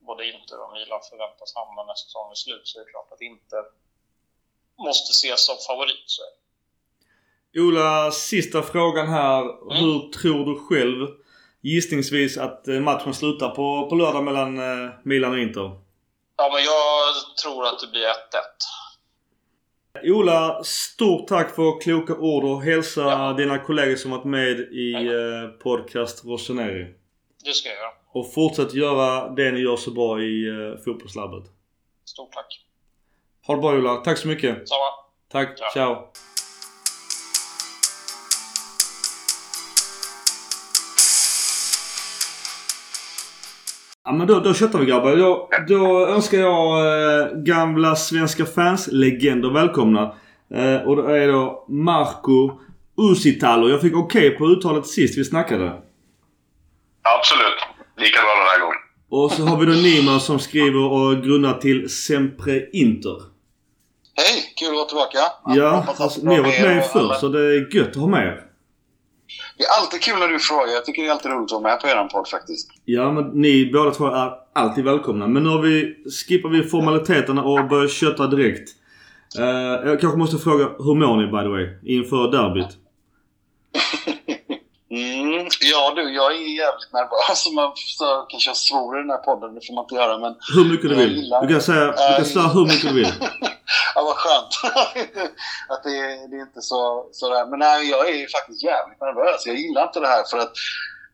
[0.09, 3.21] både Inter och Milan förväntas hamna när säsongen är slut, så är det klart att
[3.31, 3.65] Inter
[4.87, 6.09] måste ses som favorit.
[6.17, 6.23] Så.
[7.65, 9.43] Ola, sista frågan här.
[9.43, 9.77] Mm.
[9.79, 11.01] Hur tror du själv
[11.63, 15.71] gissningsvis att eh, matchen slutar på, på lördag mellan eh, Milan och Inter?
[16.37, 18.11] Ja, men jag tror att det blir 1-1.
[20.03, 23.33] Ola, stort tack för kloka ord och hälsa ja.
[23.33, 26.95] dina kollegor som varit med i eh, podcast Rossoneri.
[27.45, 27.91] Det ska jag göra.
[28.13, 30.47] Och fortsätt göra det ni gör så bra i
[30.85, 31.45] fotbollslabbet.
[32.05, 32.65] Stort tack.
[33.47, 33.97] Ha det bra Ola.
[33.97, 34.69] Tack så mycket.
[34.69, 34.81] Samma.
[35.29, 35.59] Tack.
[35.59, 35.71] Ciao.
[35.73, 36.13] Ciao.
[44.05, 45.17] Ja men då, då köttar vi grabbar.
[45.17, 50.15] Då, då önskar jag eh, gamla svenska fans-legender välkomna.
[50.55, 52.51] Eh, och då är då Marco
[52.97, 53.69] Usitalo.
[53.69, 55.73] Jag fick okej okay på uttalet sist vi snackade.
[57.03, 57.59] Absolut.
[57.97, 58.79] Lika bra den här gången.
[59.11, 63.17] Och så har vi då Nima som skriver och grundar till Sempre Inter.
[64.15, 64.53] Hej!
[64.57, 65.19] Kul att vara tillbaka.
[65.45, 68.52] Ja, alltså, ni har varit med förr så det är gött att ha med er.
[69.63, 70.73] Det är alltid kul när du frågar.
[70.73, 72.69] Jag tycker det är alltid roligt att vara med på er podd faktiskt.
[72.85, 75.27] Ja, men ni båda två är alltid välkomna.
[75.27, 78.69] Men nu har vi, skippar vi formaliteterna och börjar köta direkt.
[79.39, 79.45] Uh,
[79.91, 81.67] jag kanske måste fråga, hur mår ni by the way?
[81.97, 82.69] Inför derbyt?
[85.73, 87.53] Ja du, jag är jävligt nervös.
[87.55, 90.19] Man så, kanske jag svor i den här podden, det får man inte göra.
[90.19, 91.17] Men Hur mycket du vill.
[91.17, 93.07] gillar- Du kan säga, du kan säga hur mycket du vill.
[93.95, 94.75] ja, vad skönt.
[95.69, 97.47] att det, det är inte så, sådär.
[97.47, 99.47] Men nej, jag är ju faktiskt jävligt nervös.
[99.47, 100.53] Jag gillar inte det här för att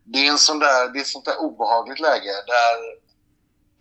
[0.05, 2.77] det är en sån där, det är ett sånt där obehagligt läge där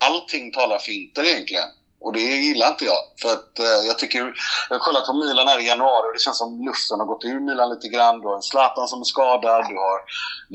[0.08, 1.68] allting talar finter egentligen.
[2.00, 3.02] Och det gillar inte jag.
[3.22, 4.18] För att eh, jag tycker,
[4.68, 7.24] jag har kollat på Milan här i januari och det känns som luften har gått
[7.24, 8.20] ur Milan lite grann.
[8.20, 10.00] Du har en Zlatan som är skadad, du har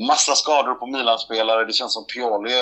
[0.06, 1.64] massa skador på Milan-spelare.
[1.64, 2.52] Det känns som Pioli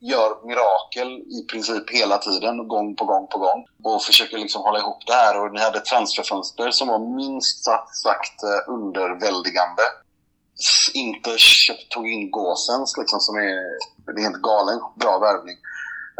[0.00, 3.66] gör mirakel i princip hela tiden, gång på gång på gång.
[3.84, 5.40] Och försöker liksom hålla ihop det här.
[5.40, 7.64] Och ni hade transferfönster som var minst
[8.04, 9.82] sagt, eh, underväldigande.
[11.36, 13.58] Köpt, tog in Gåsens liksom, som är,
[14.14, 15.56] det är helt galen bra värvning.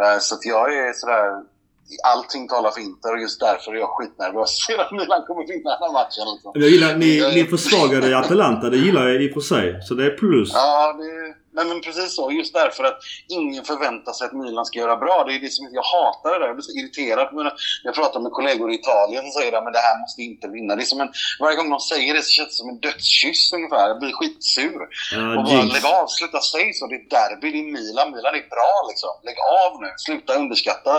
[0.03, 1.57] Eh, Så att jag är sådär...
[2.05, 5.83] Allting talar för Inter och just därför är jag skitnervös att Milan kommer vinna den
[5.83, 6.25] här matchen.
[6.35, 6.53] Liksom.
[6.55, 9.83] Jag gillar, ni, ni försvagade i Atalanta, det gillar jag i och för sig.
[9.83, 10.51] Så det är plus.
[10.53, 12.25] Ja, det, nej men precis så.
[12.38, 12.99] Just därför att
[13.38, 15.25] ingen förväntar sig att Milan ska göra bra.
[15.27, 16.47] Det är det som jag hatar det där.
[16.47, 17.25] Jag blir så irriterad.
[17.31, 20.47] på mina- Jag pratar med kollegor i Italien som säger att det här måste inte
[20.57, 20.77] vinna.
[20.77, 23.53] Det är som en, varje gång de säger det så känns det som en dödskyss
[23.57, 23.88] ungefär.
[23.88, 24.81] Jag blir skitsur.
[25.14, 26.87] Ja, Och bara lägg av, sluta säga så.
[26.90, 28.07] Det är derby, det är Milan.
[28.16, 29.12] Milan är bra liksom.
[29.27, 30.95] Lägg av nu, sluta underskatta.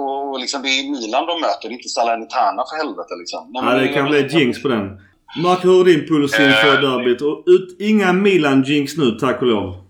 [0.00, 3.42] Och liksom, det är Milan de möter, det är inte Salernitana för helvete liksom.
[3.52, 5.00] Nej, Ja, det kan bli jinx på den.
[5.36, 6.80] Mark, hur är din puls inför Eh.
[6.86, 7.22] derbyt?
[7.22, 9.66] Och ut, inga Milan-jinx nu, tack och lov.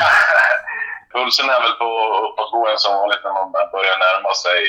[0.00, 0.08] Ja,
[1.14, 1.90] pulsen är väl på
[2.26, 4.60] uppåtgående som vanligt när man börjar närma sig.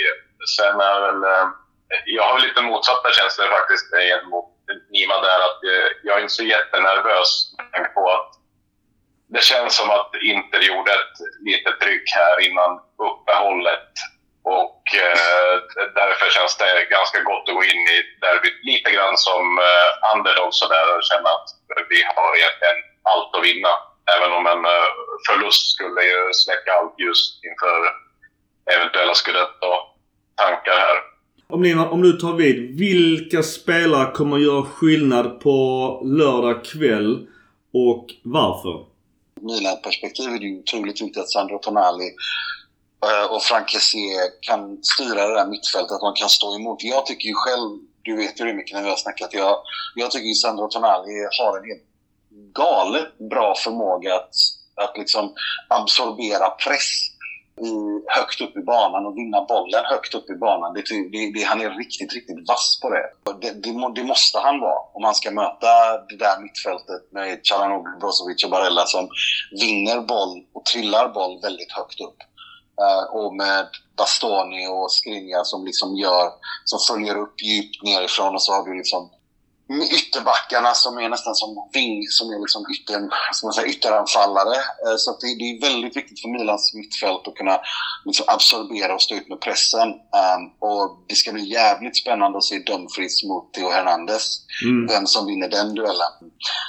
[0.58, 1.19] Sen är väl...
[1.34, 1.47] eh,
[2.17, 4.47] Jag har lite motsatta känslor faktiskt gentemot
[4.93, 5.39] Nima där.
[5.49, 8.30] Att eh, jag är inte så jättenervös med tanke på att
[9.34, 11.15] det känns som att Inter gjorde ett
[11.49, 12.71] litet tryck här innan
[13.08, 13.89] uppehållet.
[14.45, 15.55] Och eh,
[15.99, 20.49] därför känns det ganska gott att gå in i derbyt lite grann som eh, underdog
[20.62, 21.47] sådär och känna att
[21.93, 22.79] vi har egentligen
[23.12, 23.73] allt att vinna.
[24.15, 24.89] Även om en eh,
[25.27, 27.77] förlust skulle ju släcka allt ljus inför
[28.75, 30.97] eventuella scudetto-tankar här.
[31.55, 35.58] Om, ni, om du tar vid, vilka spelare kommer göra skillnad på
[36.19, 37.27] lördag kväll
[37.73, 38.75] och varför?
[39.41, 42.10] Milan-perspektiv är det ju otroligt viktigt att Sandro Tonali
[43.06, 44.08] Eh, och Frank Kessé
[44.41, 46.84] kan styra det där mittfältet, att man kan stå emot.
[46.84, 47.70] Jag tycker ju själv,
[48.02, 49.58] du vet ju det mycket när vi har snackat, jag,
[49.96, 51.84] jag tycker ju Sandro Tonali har en helt
[52.54, 54.36] galet bra förmåga att,
[54.76, 55.34] att liksom
[55.70, 56.89] absorbera press
[57.62, 57.72] i,
[58.08, 60.74] högt upp i banan och vinna bollen högt upp i banan.
[60.74, 63.10] Det, det, det, han är riktigt, riktigt vass på det.
[63.41, 63.94] Det, det.
[63.96, 65.68] det måste han vara om han ska möta
[66.10, 69.10] det där mittfältet med Calhanoglu, Brozovic och Barella som
[69.62, 72.18] vinner boll och trillar boll väldigt högt upp.
[72.82, 76.32] Eh, och med Bastoni och Skriniar som liksom gör,
[76.66, 79.10] som följer upp djupt nerifrån och så har du liksom
[79.92, 83.00] ytterbackarna som är nästan som ving, som är liksom ytter,
[83.44, 84.56] man säga, ytteranfallare.
[84.56, 87.60] Eh, Så det, det är väldigt viktigt för Milans mittfält att kunna
[88.06, 89.88] liksom absorbera och stå ut med pressen.
[89.90, 94.26] Um, och det ska bli jävligt spännande att se Dumfries mot Theo Hernandez.
[94.64, 94.88] Mm.
[94.88, 96.14] Vem som vinner den duellen.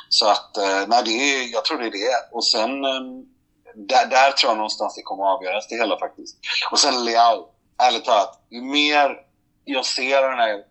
[0.08, 2.16] Så att, eh, nej, det är, jag tror det är det.
[2.32, 3.35] Och sen, ehm,
[3.76, 6.36] där, där tror jag någonstans det kommer att avgöras det hela faktiskt.
[6.70, 9.20] Och sen Leao, ärligt talat, ju mer
[9.64, 10.62] jag ser den här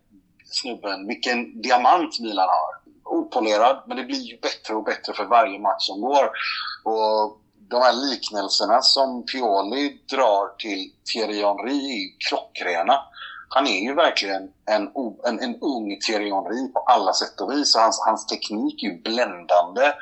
[0.45, 2.75] snubben, vilken diamant Milan har.
[3.17, 6.29] Opolerad, men det blir ju bättre och bättre för varje match som går.
[6.83, 12.99] Och de här liknelserna som Pioli drar till Thierry Henry är ju klockrena.
[13.49, 14.91] Han är ju verkligen en,
[15.27, 17.75] en, en ung Thierry Henry på alla sätt och vis.
[17.75, 19.93] Och Hans, hans teknik är ju bländande.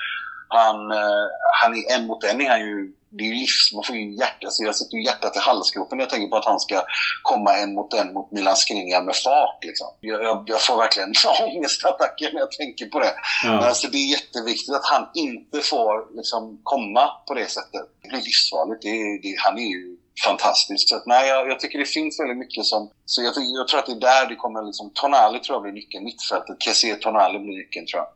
[0.53, 1.25] Han, eh,
[1.61, 4.15] han är en mot en är han ju det är ju livs, man får ju
[4.15, 6.83] hjärta, så jag sätter ju hjärtat i halsgropen när jag tänker på att han ska
[7.21, 9.63] komma en mot en mot Milan Skriniar med fart.
[9.63, 9.87] Liksom.
[9.99, 11.13] Jag, jag, jag får verkligen
[11.43, 13.13] ångestattacker när jag tänker på det.
[13.43, 13.67] Men Ja.
[13.67, 17.85] alltså, det är jätteviktigt att han inte får liksom, komma på det sättet.
[18.01, 18.81] Det blir livsfarligt.
[18.81, 20.89] Det, det, han är ju fantastisk.
[20.89, 22.91] Så att, nej, jag, jag tycker det finns väldigt mycket som...
[23.05, 24.61] Så jag, jag tror att det är där det kommer...
[24.63, 26.03] Liksom, Tonali tror jag blir nyckeln.
[26.03, 26.63] Mittfältet.
[26.63, 28.09] Kessie Tonali blir nyckeln tror jag.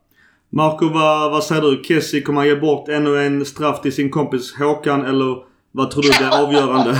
[0.51, 1.83] Marco, vad, vad säger du?
[1.83, 6.03] Kessie, kommer han ge bort ännu en straff till sin kompis Håkan eller vad tror
[6.03, 6.91] du blir avgörande?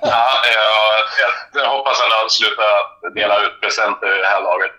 [0.00, 0.26] Ja,
[0.58, 4.74] jag, jag, hoppas han har slutat dela ut presenter i det här laget.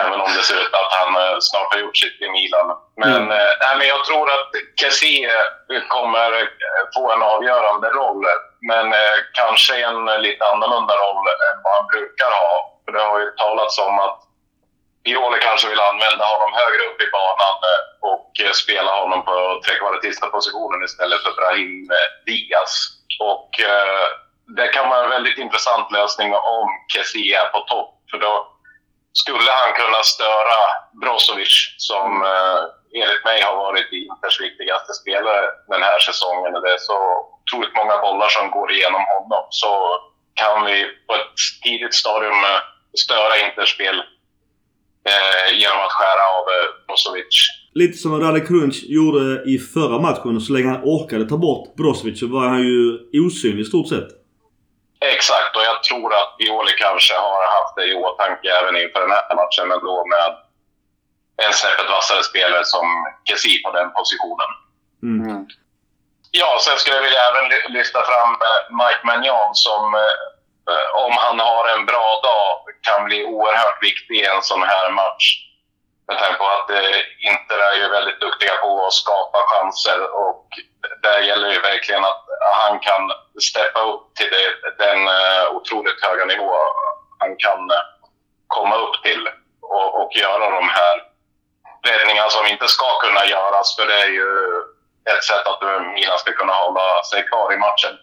[0.00, 2.68] Även om det ser ut att han eh, snart har gjort sitt i Milan.
[3.02, 3.30] Men, Mm.
[3.38, 5.30] eh, nej, men jag tror att Kessie
[5.96, 8.22] kommer eh, få en avgörande roll.
[8.70, 8.86] Men
[9.40, 12.52] kanske en lite annorlunda roll än vad han brukar ha.
[12.84, 14.18] För det har ju talats om att
[15.04, 19.60] Pioli kanske vill använda honom högre upp i banan eh, och eh, spela honom på
[19.64, 22.72] trekvartista-positionen istället för Brahim eh, Diaz.
[23.20, 24.06] Och eh,
[24.56, 27.90] det kan vara en väldigt intressant lösning om Kessie är på topp.
[28.10, 28.32] För då
[29.12, 30.58] skulle han kunna störa
[31.00, 32.60] Brozovic som eh,
[33.02, 36.52] enligt mig har varit Inters viktigaste spelare den här säsongen.
[36.52, 36.98] Det är så
[37.40, 39.46] otroligt många bollar som går igenom honom.
[39.50, 40.00] Så
[40.34, 42.40] kan vi på ett tidigt stadium
[43.04, 44.02] störa Inters spel
[45.12, 47.36] eh, genom att skära av eh, Brozovic.
[47.74, 50.40] Lite som Rade Krunch gjorde i förra matchen.
[50.40, 52.80] Så länge han orkade ta bort Brozovic så var han ju
[53.26, 54.10] osynlig i stort sett.
[55.14, 59.14] Exakt, och jag tror att Pioli kanske har haft det i åtanke även inför den
[59.16, 60.30] här matchen, men då med
[61.46, 62.86] en snäppet vassare spelare som
[63.28, 64.50] Kessi på den positionen.
[65.02, 65.18] Mm.
[65.30, 65.46] Mm.
[66.40, 67.46] Ja, sen skulle jag vilja även
[67.78, 70.16] lyfta fram eh, Mike Magnon som, eh,
[70.70, 74.90] Eh, om han har en bra dag, kan bli oerhört viktig i en sån här
[74.90, 75.26] match.
[76.08, 76.98] Med tanke på att eh,
[77.28, 80.48] Inter är ju väldigt duktiga på att skapa chanser och
[81.02, 82.24] där gäller det verkligen att
[82.54, 86.54] han kan steppa upp till det, den eh, otroligt höga nivå
[87.18, 87.70] han kan
[88.46, 89.28] komma upp till
[89.62, 91.02] och, och göra de här
[91.88, 93.76] räddningarna som inte ska kunna göras.
[93.76, 94.28] För det är ju
[95.10, 95.62] ett sätt att
[95.94, 97.98] Milan ska kunna hålla sig kvar i matchen.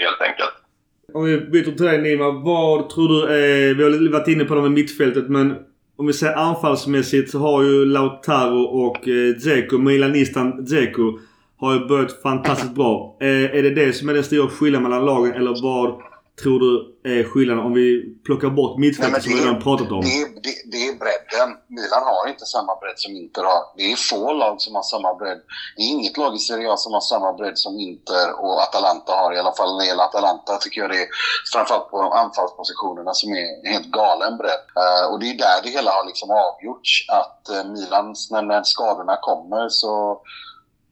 [0.00, 0.63] Helt enkelt.
[1.12, 2.30] Om vi byter till dig Nima.
[2.30, 3.74] Vad tror du är...
[3.74, 5.54] Vi har varit inne på det med mittfältet men
[5.96, 11.18] om vi säger anfallsmässigt så har ju Lautaro och eh, Dzeko, Milanistan Dzeko
[11.56, 13.16] har ju börjat fantastiskt bra.
[13.20, 16.00] Eh, är det det som är den stora skillnaden mellan lagen eller vad
[16.42, 16.72] tror du
[17.12, 17.88] är skillnaden om vi
[18.26, 20.00] plockar bort mittfältet som vi redan pratat om?
[20.00, 21.48] Det är, det, det är bredden.
[21.68, 23.62] Milan har inte samma bredd som Inter har.
[23.76, 25.40] Det är få lag som har samma bredd.
[25.76, 29.12] Det är inget lag i Serie A som har samma bredd som Inter och Atalanta
[29.12, 29.32] har.
[29.34, 31.08] I alla fall när det gäller Atalanta tycker jag det är
[31.52, 34.64] framförallt på anfallspositionerna som är helt galen bredd.
[34.82, 36.92] Uh, och det är där det hela har liksom avgjorts.
[37.20, 40.20] Att uh, Milan, när, när skadorna kommer så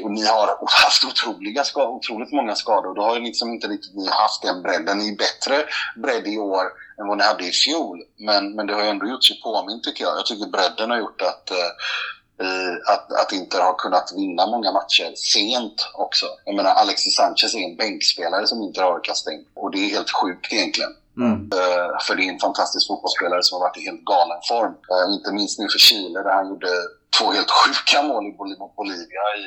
[0.08, 0.46] ni har
[0.84, 2.94] haft otroliga, otroligt många skador.
[2.94, 4.98] Då har ju liksom inte riktigt ni haft den bredden.
[4.98, 5.64] Ni är bättre
[5.96, 6.64] bredd i år
[6.98, 8.02] än vad ni hade i fjol.
[8.16, 10.16] Men, men det har ju ändå gjort sig påmint tycker jag.
[10.18, 15.12] Jag tycker bredden har gjort att, eh, att, att Inter har kunnat vinna många matcher
[15.16, 16.26] sent också.
[16.44, 19.44] Jag menar Alexis Sanchez är en bänkspelare som inte har kastat in.
[19.54, 20.94] Och det är helt sjukt egentligen.
[21.16, 21.32] Mm.
[21.32, 24.74] Uh, för det är en fantastisk fotbollsspelare som har varit i helt galen form.
[24.92, 26.68] Uh, inte minst nu för Chile där han gjorde
[27.18, 28.24] två helt sjuka mål
[28.60, 29.44] mot Bolivia i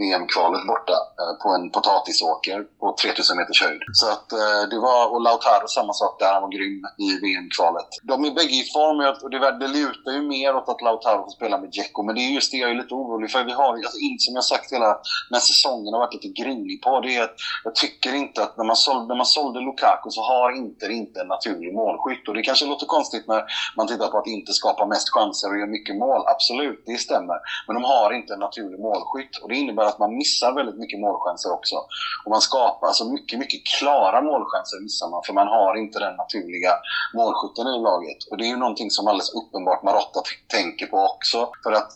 [0.00, 3.82] VM-kvalet borta eh, på en potatisåker på 3000 meters höjd.
[3.92, 7.88] Så att eh, det var, och Lautaro samma sak där, han var grym i VM-kvalet.
[8.02, 11.30] De är bägge i form och det, det lutar ju mer åt att Lautaro får
[11.30, 13.44] spela med Dzeko, men det är just det jag är lite orolig för.
[13.44, 14.90] Vi har, alltså, som jag sagt hela
[15.28, 18.56] den här säsongen har varit lite grinig på, det är att jag tycker inte att
[18.56, 22.28] när man sålde, när man sålde Lukaku så har inte inte en naturlig målskytt.
[22.28, 23.42] Och det kanske låter konstigt när
[23.76, 26.22] man tittar på att inte skapa mest chanser och göra mycket mål.
[26.26, 27.38] Absolut, det stämmer.
[27.66, 31.00] Men de har inte en naturlig målskytt och det innebär att man missar väldigt mycket
[31.00, 31.76] målchanser också.
[32.24, 36.16] Och man skapar alltså mycket, mycket klara målchanser missar man för man har inte den
[36.16, 36.72] naturliga
[37.14, 38.20] målskytten i laget.
[38.30, 41.50] Och det är ju någonting som alldeles uppenbart Marotta tänker på också.
[41.64, 41.90] För att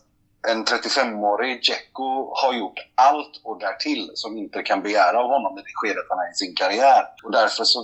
[0.48, 5.62] en 35-årig Dzeko har gjort allt och därtill som inte kan begära av honom i
[5.62, 7.02] det skedet han är i sin karriär.
[7.24, 7.80] Och därför så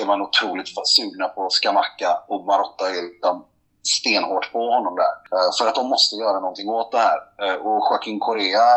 [0.00, 3.44] är man otroligt sugna på Skamacka och Marotta är liksom
[3.82, 5.38] stenhårt på honom där.
[5.38, 7.18] Eh, för att de måste göra någonting åt det här.
[7.42, 8.68] Eh, och Joaquin Correa,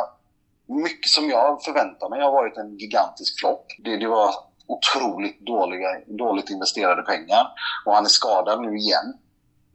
[0.67, 3.65] mycket som jag förväntar mig har varit en gigantisk flopp.
[3.83, 4.29] Det, det var
[4.67, 7.47] otroligt dåliga, dåligt investerade pengar.
[7.85, 9.13] Och han är skadad nu igen.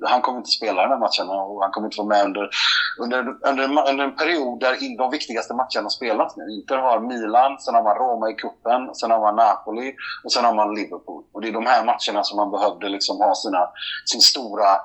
[0.04, 2.50] Han kommer inte spela den här matchen och han kommer inte vara med under,
[2.98, 6.44] under, under, under en period där de viktigaste matcherna spelas nu.
[6.50, 10.44] Inter har Milan, sen har man Roma i kuppen, sen har man Napoli och sen
[10.44, 11.24] har man Liverpool.
[11.32, 13.68] Och det är de här matcherna som man behövde liksom ha sina,
[14.04, 14.80] sin stora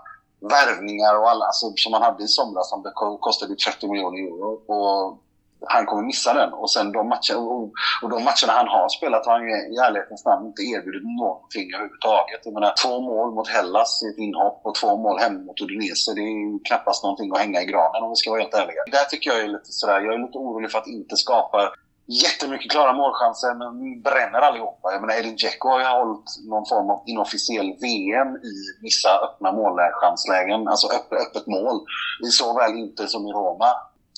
[0.50, 2.84] värvningar och alla, alltså, som han hade i somras som
[3.20, 4.50] kostade 30 miljoner euro.
[4.76, 5.22] Och
[5.68, 6.54] han kommer missa den.
[6.54, 7.64] Och sen de, matcher, och,
[8.04, 11.68] och de matcherna han har spelat har han ju i ärlighetens namn inte erbjudit någonting
[11.76, 12.42] överhuvudtaget.
[12.44, 16.14] Jag menar, två mål mot Hellas i ett inhopp och två mål hemma mot Udinese.
[16.16, 18.82] Det är ju knappast någonting att hänga i granen om vi ska vara helt ärliga.
[18.92, 21.60] Där tycker jag är lite sådär, jag är lite orolig för att inte skapa
[22.12, 24.92] jättemycket klara målchanser men bränner allihopa.
[24.92, 29.52] Jag menar Edin Dzeko har ju hållit någon form av inofficiell VM i vissa öppna
[29.52, 31.78] målchanslägen, alltså öppet, öppet mål
[32.26, 33.72] i såväl Inter som i Roma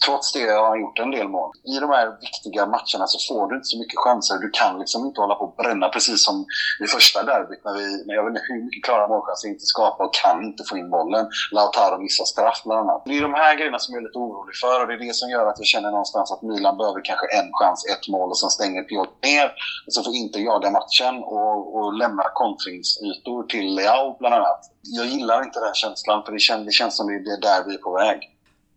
[0.06, 1.52] trots det har han gjort en del mål.
[1.74, 4.36] I de här viktiga matcherna så får du inte så mycket chanser.
[4.46, 6.46] Du kan liksom inte hålla på och bränna precis som
[6.84, 10.06] i första derbyt när vi, när jag vet inte hur mycket klara målchanser inte skapar
[10.06, 11.26] och kan inte få in bollen.
[11.52, 13.02] Lautaro missar straff bland annat.
[13.06, 15.16] Det är de här grejerna som jag är lite orolig för och det är det
[15.16, 18.40] som gör att jag känner någonstans att Milan behöver kanske en chans, ett mål och
[18.40, 19.48] sen stänger Piotr ner.
[19.86, 24.62] Och så får inte jaga matchen och, och lämna kontringsytor till Leao bland annat.
[24.82, 27.74] Jag gillar inte den känslan för det känns, det känns som det är där vi
[27.74, 28.33] är på väg.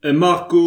[0.06, 0.58] Eh, Marco,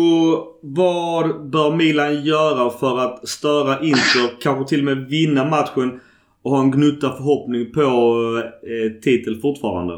[0.61, 4.41] vad bör Milan göra för att störa Inter?
[4.41, 6.01] Kanske till och med vinna matchen
[6.43, 7.85] och ha en gnutta förhoppning på
[8.37, 9.93] eh, eh titel fortfarande?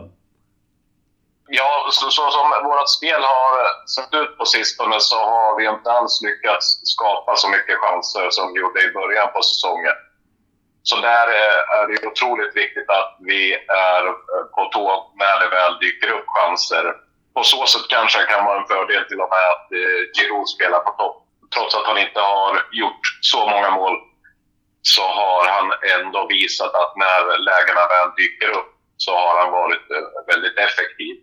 [1.59, 5.63] Ja, så, så som vårt spel har eh, sett ut på sistone så har vi
[5.75, 9.97] inte alls lyckats skapa så mycket chanser som vi gjorde i början på säsongen.
[10.83, 11.27] Så där
[11.77, 13.41] är det otroligt viktigt att vi
[13.93, 14.03] är
[14.55, 14.87] på tå
[15.21, 16.85] när det väl dyker upp chanser.
[17.33, 20.49] På så sätt kanske det kan vara en fördel till och med att eh, Giroud
[20.49, 21.17] spelar på topp.
[21.53, 23.95] Trots att han inte har gjort så många mål
[24.81, 29.85] så har han ändå visat att när lägena väl dyker upp så har han varit
[29.91, 31.15] eh, väldigt effektiv.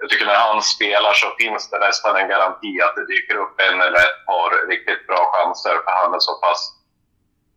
[0.00, 3.60] Jag tycker när han spelar så finns det nästan en garanti att det dyker upp
[3.60, 6.82] en eller ett par riktigt bra chanser för han är så pass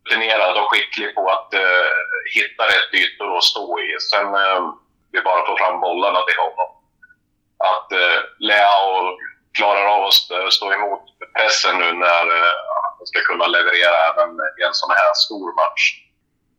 [0.05, 1.87] rutinerad och skicklig på att eh,
[2.35, 3.99] hitta rätt ytor att stå i.
[3.99, 4.73] Sen uh,
[5.11, 6.74] vi bara får fram bollarna till honom.
[7.85, 9.17] Att eh, Leao
[9.57, 11.01] klarar av att stå emot
[11.35, 12.53] pressen nu när eh,
[12.97, 14.29] han ska kunna leverera även
[14.59, 15.83] i en sån här stor match.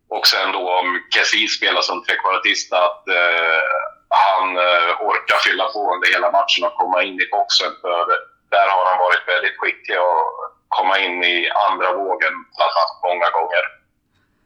[0.09, 3.63] Och sen då om Kessie spelar som trekvartist, att eh,
[4.09, 4.49] han
[5.09, 7.73] orkar fylla på under hela matchen och komma in i boxen.
[7.83, 8.07] För
[8.51, 10.27] där har han varit väldigt skicklig att
[10.69, 12.35] komma in i andra vågen
[13.03, 13.65] många gånger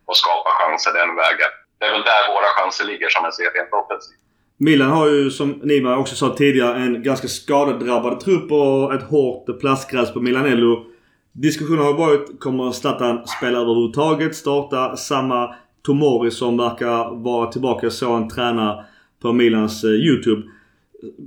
[0.07, 1.53] och skapa chanser den vägen.
[1.79, 4.30] Det är väl där våra chanser ligger som jag ser rent offensivt.
[4.63, 9.61] Milan har ju som Nima också sa tidigare en ganska skadedrabbad trupp och ett hårt
[9.61, 10.85] plastgräs på Milanello.
[11.33, 14.37] Diskussionen har varit, kommer Zlatan spela överhuvudtaget?
[14.37, 17.87] Starta samma Tomori som verkar vara tillbaka.
[17.87, 18.85] Jag såg en tränare
[19.23, 20.43] på Milans eh, YouTube.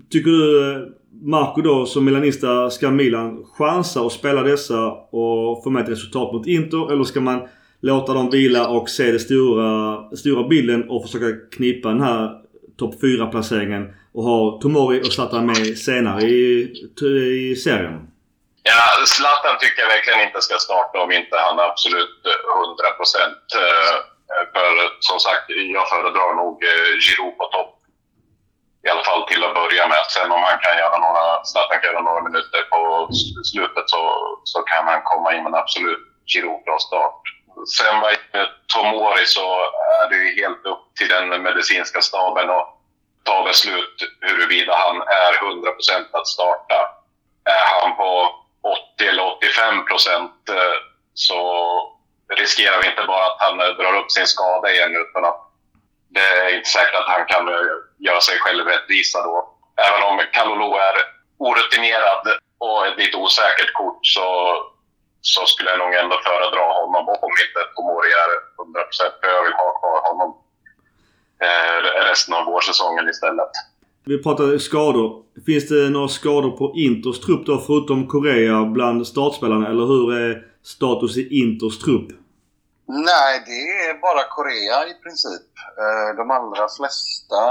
[0.10, 0.82] Tycker du eh,
[1.22, 6.34] Marco då som milanista, ska Milan chansa och spela dessa och få med ett resultat
[6.34, 6.92] mot Inter?
[6.92, 7.42] Eller ska man
[7.82, 12.43] låta dem vila och se den stora, stora bilden och försöka knipa den här
[12.78, 16.74] topp 4-placeringen och ha Tomori och Zlatan med senare i,
[17.52, 18.14] i serien?
[18.64, 22.92] Ja, Zlatan tycker jag verkligen inte ska starta om inte han är absolut eh, 100
[23.00, 23.46] procent.
[23.64, 23.96] Eh,
[24.54, 24.70] för
[25.10, 25.46] som sagt,
[25.78, 27.74] jag föredrar nog eh, Giroud på topp.
[28.86, 30.04] I alla fall till att börja med.
[30.16, 32.80] Sen om han kan göra några, Zlatan kan göra några minuter på
[33.52, 34.02] slutet så,
[34.52, 35.44] så kan han komma in.
[35.44, 37.22] Men absolut, Giroud bra start.
[37.78, 38.14] Sen vad
[38.74, 39.48] Tomori så
[40.02, 42.68] är det ju helt upp till den medicinska staben att
[43.24, 46.76] ta beslut huruvida han är 100 procent att starta.
[47.46, 48.36] Är han på
[48.96, 50.78] 80 eller 85 procent eh,
[51.14, 51.40] så
[52.30, 55.42] riskerar vi inte bara att han drar upp sin skada igen utan att
[56.10, 59.50] det är inte säkert att han kan eh, göra sig själv rättvisa då.
[59.78, 60.96] Även om Kalulu är
[61.38, 62.28] orutinerad
[62.58, 64.56] och ett lite osäkert kort så,
[65.32, 68.30] så skulle jag nog ändå föredra honom om inte Tomori är
[68.64, 69.16] 100 procent.
[69.34, 70.30] Jag vill ha kvar honom
[71.46, 71.78] eh,
[72.10, 73.54] resten av vårsäsongen istället.
[74.06, 75.24] Vi pratade skador.
[75.46, 79.66] Finns det några skador på Inters trupp då förutom Korea bland startspelarna?
[79.72, 82.08] Eller hur är status i Inters trupp?
[82.88, 85.48] Nej, det är bara Korea i princip.
[86.18, 87.42] De allra flesta,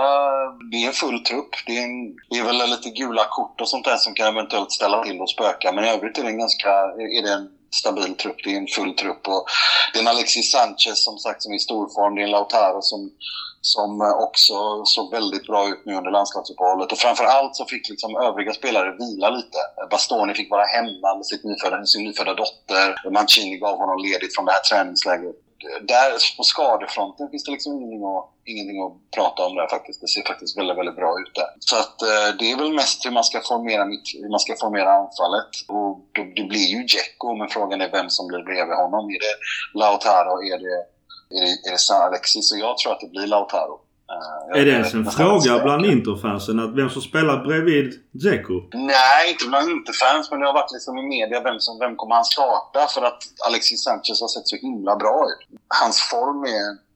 [0.70, 1.52] det är en full trupp.
[1.66, 4.72] Det är, en, det är väl lite gula kort och sånt där som kan eventuellt
[4.72, 5.72] ställa till och spöka.
[5.72, 6.70] Men i övrigt är det en ganska
[7.18, 8.36] är det en stabil trupp.
[8.44, 9.28] Det är en full trupp.
[9.28, 9.44] Och
[9.92, 12.14] det är en Alexis Sanchez som sagt som är i stor form.
[12.14, 13.10] Det är en Lautaro som,
[13.60, 16.92] som eh, också såg väldigt bra ut nu under landslagsuppehållet.
[16.92, 19.58] Och framförallt så fick liksom övriga spelare vila lite.
[19.90, 23.10] Bastoni fick vara hemma med sitt nyfödda, sin nyfödda dotter.
[23.10, 25.36] Mancini gav honom ledigt från det här träningslägret.
[25.82, 30.00] Där på skadefronten finns det liksom ingenting att, ingenting att prata om där faktiskt.
[30.00, 31.50] Det ser faktiskt väldigt, väldigt bra ut där.
[31.60, 34.56] Så att eh, det är väl mest hur man ska formera, mitt, hur man ska
[34.66, 35.50] formera anfallet.
[35.68, 39.04] Och det, det blir ju Djecko, men frågan är vem som blir bredvid honom.
[39.14, 39.34] Är det
[39.78, 40.34] Lautaro?
[40.52, 40.76] Är det
[41.36, 42.52] är det, är det Alexis?
[42.52, 43.80] Och jag tror att det blir Lautaro.
[44.54, 48.54] Är det ens en fråga bland Interfansen att vem som spelar bredvid Dzeko?
[48.72, 52.14] Nej, inte bland Interfans men det har varit liksom i media vem, som, vem kommer
[52.14, 55.58] han starta för att Alexis Sanchez har sett så himla bra ut.
[55.80, 56.92] Hans form är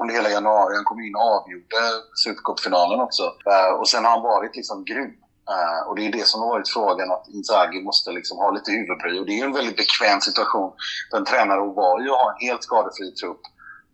[0.00, 0.74] under hela januari.
[0.74, 1.80] Han kom in och avgjorde
[2.24, 3.22] Supercupfinalen också.
[3.22, 5.14] Uh, och sen har han varit liksom grym.
[5.54, 8.70] Uh, och det är det som har varit frågan, att Inzaghi måste liksom ha lite
[8.70, 9.18] huvudbry.
[9.20, 10.72] Och det är en väldigt bekväm situation
[11.10, 13.40] för en tränare att vara i och ha en helt skadefri trupp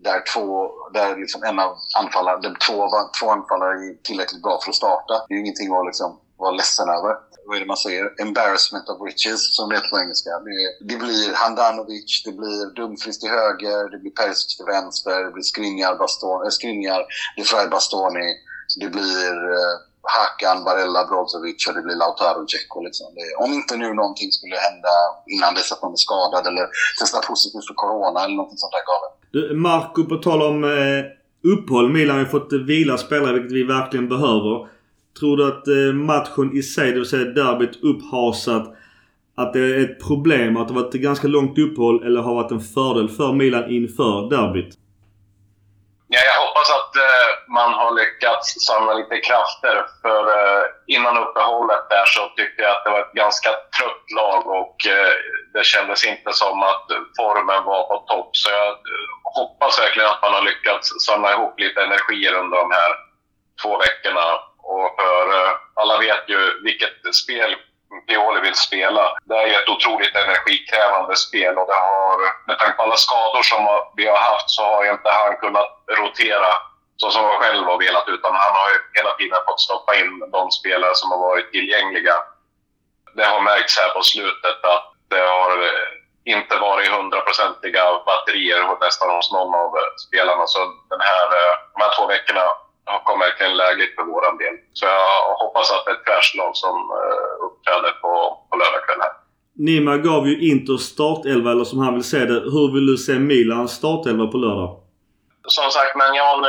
[0.04, 2.88] där, två, där liksom en av anfallarna, två,
[3.20, 5.14] två anfallare är tillräckligt bra för att starta.
[5.28, 7.12] Det är ju ingenting att liksom vara ledsen över.
[7.46, 8.20] Vad är det man säger?
[8.20, 10.30] Embarrassment of riches, som det heter på engelska.
[10.30, 15.30] Det, det blir Handanovic, det blir Dumfries till höger, det blir Perisic till vänster, det
[15.30, 17.02] blir Skriniar, Baston, äh, eh, Skriniar,
[17.36, 18.28] det är Bastoni,
[18.80, 19.74] det blir eh,
[20.14, 22.80] Hakan, Barella, Brozovic och det blir Lautaro Dzeko.
[22.80, 23.06] Liksom.
[23.44, 24.94] om inte nu någonting skulle hända
[25.26, 26.66] innan dess att man är skadad eller
[26.98, 29.21] testar positivt för Corona eller någonting sånt där galet.
[29.32, 31.92] Du, Marco, på tal om eh, uppehåll.
[31.92, 34.66] Milan har ju fått vila spelare, vilket vi verkligen behöver.
[35.20, 38.74] Tror du att eh, matchen i sig, det vill säga derbyt, upphasat
[39.34, 42.52] att det är ett problem att det varit ett ganska långt uppehåll eller har varit
[42.52, 44.78] en fördel för Milan inför derbyt?
[46.14, 49.76] Ja, jag hoppas att eh, man har lyckats samla lite krafter.
[50.02, 54.46] För eh, innan uppehållet där så tyckte jag att det var ett ganska trött lag
[54.46, 55.14] och eh,
[55.54, 56.86] det kändes inte som att
[57.16, 58.30] formen var på topp.
[58.32, 59.08] Så jag eh,
[59.38, 62.92] hoppas verkligen att man har lyckats samla ihop lite energier under de här
[63.62, 64.26] två veckorna.
[64.72, 67.56] Och för eh, alla vet ju vilket spel
[68.06, 69.04] Pioli vill spela.
[69.24, 73.42] Det är ju ett otroligt energikrävande spel och det har, med tanke på alla skador
[73.42, 73.62] som
[73.96, 75.70] vi har haft så har ju inte han kunnat
[76.00, 76.52] rotera
[76.96, 80.12] så som han själv har velat utan han har ju hela tiden fått stoppa in
[80.32, 82.14] de spelare som har varit tillgängliga.
[83.16, 85.88] Det har märkts här på slutet att det har eh,
[86.24, 90.46] inte varit hundraprocentiga batterier nästan hos någon av eh, spelarna.
[90.46, 90.58] Så
[90.90, 92.44] den här, eh, de här två veckorna
[93.06, 94.56] kom verkligen lägligt för vår del.
[94.72, 98.12] Så jag hoppas att det är ett fräscht lag som eh, uppträder på,
[98.48, 99.14] på lördag kväll här.
[99.68, 102.40] Nima gav ju Inter startelva, eller som han vill se det.
[102.54, 104.70] Hur vill du se Milans startelva på lördag?
[105.56, 106.40] Som sagt, Magnan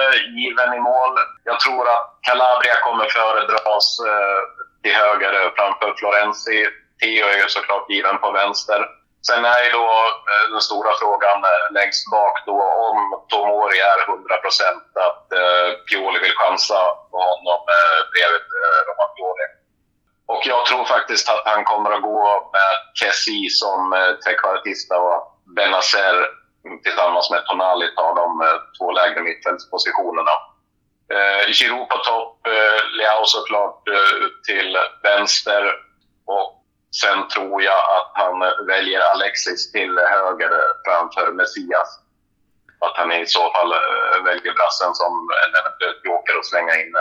[0.42, 1.14] given i mål.
[1.44, 4.42] Jag tror att Calabria kommer föredras eh,
[4.82, 6.60] till höger framför Florenzi.
[7.00, 8.80] Theo är ju såklart given på vänster.
[9.28, 9.90] Sen är ju då
[10.32, 12.58] eh, den stora frågan eh, längst bak då
[12.88, 12.98] om
[13.30, 16.80] Tomori är 100 procent att eh, Pioli vill chansa
[17.12, 19.48] på honom eh, bredvid eh, Roman Pioli.
[20.34, 25.20] Och jag tror faktiskt att han kommer att gå med Kessi som eh, trekvartista och
[25.56, 26.16] Benazer
[26.84, 30.36] tillsammans med Tonali tar de eh, två lägre mittfältspositionerna.
[31.16, 35.64] Eh, Giroud på topp, eh, Leao såklart eh, ut till vänster
[36.26, 36.63] och
[37.02, 38.40] Sen tror jag att han
[38.74, 40.52] väljer Alexis till höger
[40.86, 41.90] framför Messias.
[42.86, 45.14] Att han i så fall eh, väljer brassen som
[45.44, 46.94] en eventuell joker att slänga in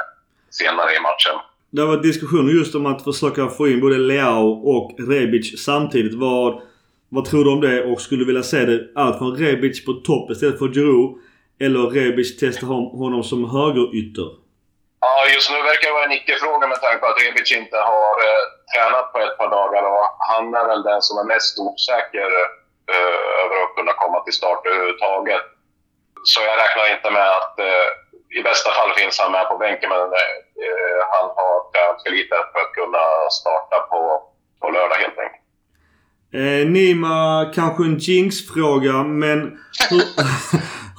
[0.50, 1.36] senare i matchen.
[1.70, 6.14] Det har varit diskussioner just om att försöka få in både Leao och Rebic samtidigt.
[6.14, 6.62] Vad,
[7.08, 7.84] vad tror du om det?
[7.84, 11.10] Och skulle du vilja se det allt från Rebic på topp istället för Giroud?
[11.60, 14.28] Eller Rebic testa honom som högerytter?
[15.00, 18.12] Ja, just nu verkar det vara en icke-fråga med tanke på att Rebic inte har
[18.28, 22.30] eh, tränat på ett par dagar och han är väl den som är mest osäker
[22.92, 25.44] eh, över att kunna komma till start överhuvudtaget.
[26.30, 27.88] Så jag räknar inte med att eh,
[28.38, 30.04] i bästa fall finns han med på bänken men
[30.64, 33.04] eh, han har tränat för lite för att kunna
[33.40, 34.00] starta på,
[34.60, 35.42] på lördag helt enkelt.
[36.34, 39.38] Eh, Nima, kanske en jinx-fråga men
[39.90, 40.02] hur,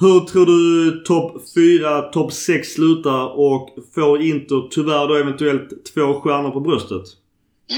[0.00, 6.20] hur tror du topp 4, topp 6 slutar och får Inter tyvärr då eventuellt två
[6.20, 7.23] stjärnor på bröstet?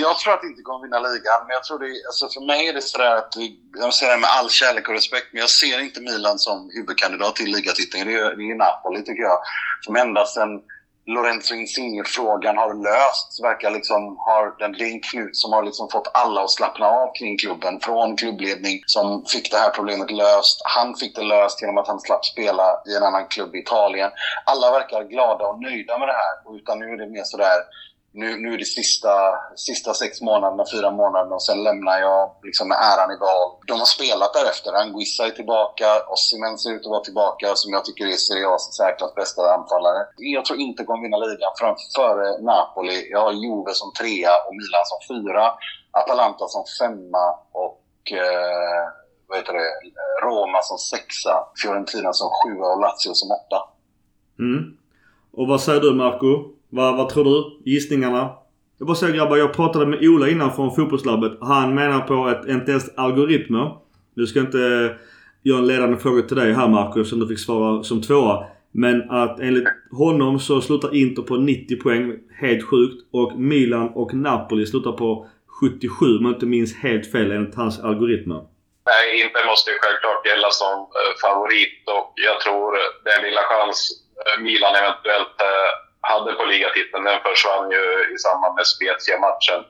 [0.01, 2.69] Jag tror att det inte kommer vinna ligan, men jag tror det, alltså för mig
[2.69, 3.33] är det sådär att,
[3.79, 7.37] jag säger det med all kärlek och respekt, men jag ser inte Milan som huvudkandidat
[7.37, 8.09] till ligatiteln.
[8.09, 9.39] Det är, det är Napoli tycker jag.
[9.81, 10.61] Som ända sedan
[11.09, 15.89] Lorenzo Insigne-frågan har lösts, verkar liksom ha den, det är en knut som har liksom
[15.91, 17.81] fått alla att slappna av kring klubben.
[17.81, 20.63] Från klubbledning som fick det här problemet löst.
[20.65, 24.11] Han fick det löst genom att han slapp spela i en annan klubb i Italien.
[24.45, 26.57] Alla verkar glada och nöjda med det här.
[26.57, 27.59] Utan nu är det mer sådär,
[28.21, 29.15] nu, nu är det sista,
[29.57, 33.51] sista sex månaderna, fyra månaderna och sen lämnar jag liksom med äran i behåll.
[33.71, 34.71] De har spelat därefter.
[34.83, 38.67] Anguissa är tillbaka, Osimhen ser ut att vara tillbaka som jag tycker är Serie A's
[38.81, 40.01] säkrast bästa anfallare.
[40.17, 42.17] Jag tror inte kommer vinna ligan Framför
[42.51, 42.99] Napoli.
[43.15, 45.45] Jag har Juve som trea och Milan som fyra.
[46.01, 47.27] Atalanta som femma
[47.65, 48.83] och eh,
[49.29, 49.71] vad heter det?
[50.27, 51.35] Roma som sexa.
[51.63, 53.61] Fiorentina som sjua och Lazio som åtta.
[54.39, 54.63] Mm.
[55.39, 56.57] Och vad säger du Marco?
[56.71, 57.71] Vad, vad tror du?
[57.71, 58.31] Gissningarna?
[58.79, 61.33] Jag bara säger grabbar, jag pratade med Ola innan från fotbollslabbet.
[61.41, 63.77] Han menar på att inte ens algoritmer.
[64.15, 64.91] Nu ska inte eh,
[65.43, 68.45] göra en ledande fråga till dig här Marcus som du fick svara som tvåa.
[68.73, 72.19] Men att enligt honom så slutar Inter på 90 poäng.
[72.41, 72.95] Helt sjukt.
[73.13, 75.27] Och Milan och Napoli slutar på
[75.61, 78.41] 77 om jag inte minns helt fel enligt hans algoritmer.
[78.91, 82.69] Nej, Inter måste ju självklart gälla som eh, favorit och jag tror
[83.09, 83.79] den lilla chans
[84.25, 85.37] eh, Milan eventuellt
[86.13, 87.85] hade på ligatiteln, den försvann ju
[88.15, 89.61] i samband med Spezia-matchen.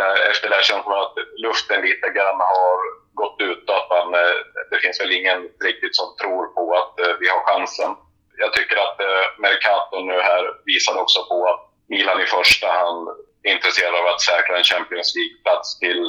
[0.00, 2.78] Eh, efter det känns det som att luften lite grann har
[3.22, 4.36] gått ut och att man, eh,
[4.70, 7.90] det finns väl ingen riktigt som tror på att eh, vi har chansen.
[8.38, 8.98] Jag tycker att
[9.38, 13.08] Mercato nu här visar också på att Milan i första hand
[13.42, 16.02] är intresserad av att säkra en Champions League-plats till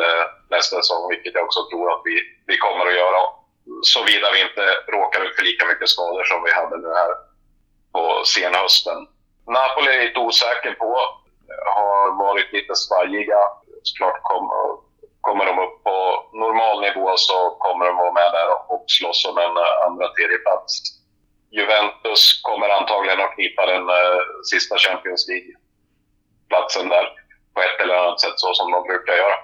[0.49, 2.15] nästa säsong, vilket jag också tror att vi,
[2.47, 3.21] vi kommer att göra.
[3.93, 4.65] Såvida vi inte
[4.95, 7.13] råkar ut för lika mycket skador som vi hade nu här
[7.93, 9.07] på senhösten.
[9.55, 10.91] Napoli är lite osäker på.
[11.75, 13.41] Har varit lite svajiga.
[13.83, 14.63] Såklart kommer,
[15.27, 15.97] kommer de upp på
[16.43, 20.37] normal nivå så kommer de vara med där och slåss om en eh, andra tredje
[20.45, 20.71] plats.
[21.57, 24.19] Juventus kommer antagligen att knipa den uh,
[24.51, 27.05] sista Champions League-platsen där
[27.53, 29.37] på ett eller annat sätt så som de brukar göra.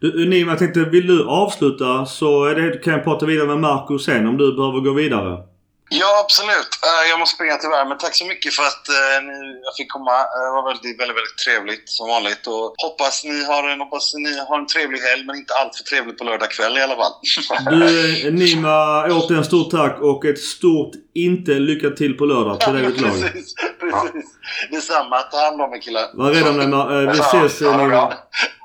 [0.00, 3.58] Du, Nima, jag tänkte, vill du avsluta så är det, kan jag prata vidare med
[3.58, 5.53] Marco sen om du behöver gå vidare.
[6.00, 6.72] Ja, absolut.
[6.86, 9.18] Eh, jag måste springa tyvärr, men tack så mycket för att eh,
[9.66, 10.16] jag fick komma.
[10.34, 12.44] Eh, det var väldigt, väldigt, väldigt trevligt som vanligt.
[12.46, 15.84] Och hoppas ni har en, hoppas ni har en trevlig helg, men inte allt för
[15.84, 17.12] trevligt på lördag kväll i alla fall.
[17.70, 22.86] Du, Nima, återigen stort tack och ett stort inte lycka till på lördag till dig
[22.86, 23.12] och lag.
[23.12, 24.28] precis, precis.
[24.70, 25.18] Detsamma.
[25.22, 26.06] Ta hand om er killar.
[26.14, 27.06] Var rädd om dig.
[27.06, 28.12] Vi ses Nima.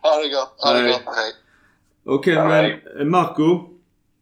[0.02, 0.56] Ha det gott.
[0.64, 1.04] Ha det gott.
[1.06, 1.32] Hej.
[2.06, 3.80] Okej, okay, men Marco.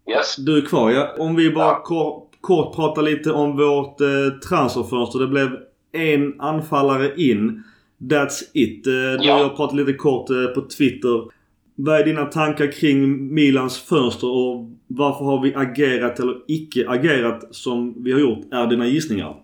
[0.09, 0.35] Yes.
[0.35, 1.15] Du är kvar ja.
[1.17, 2.26] Om vi bara ja.
[2.47, 5.19] Kort, pratar lite om vårt eh, transferfönster.
[5.19, 5.49] Det blev
[5.93, 7.63] en anfallare in.
[8.11, 8.87] That's it.
[8.87, 9.35] Eh, du ja.
[9.35, 11.37] och jag pratade lite kort eh, på Twitter.
[11.75, 14.53] Vad är dina tankar kring Milans fönster och
[14.87, 18.53] varför har vi agerat eller icke agerat som vi har gjort?
[18.53, 19.35] Är dina gissningar?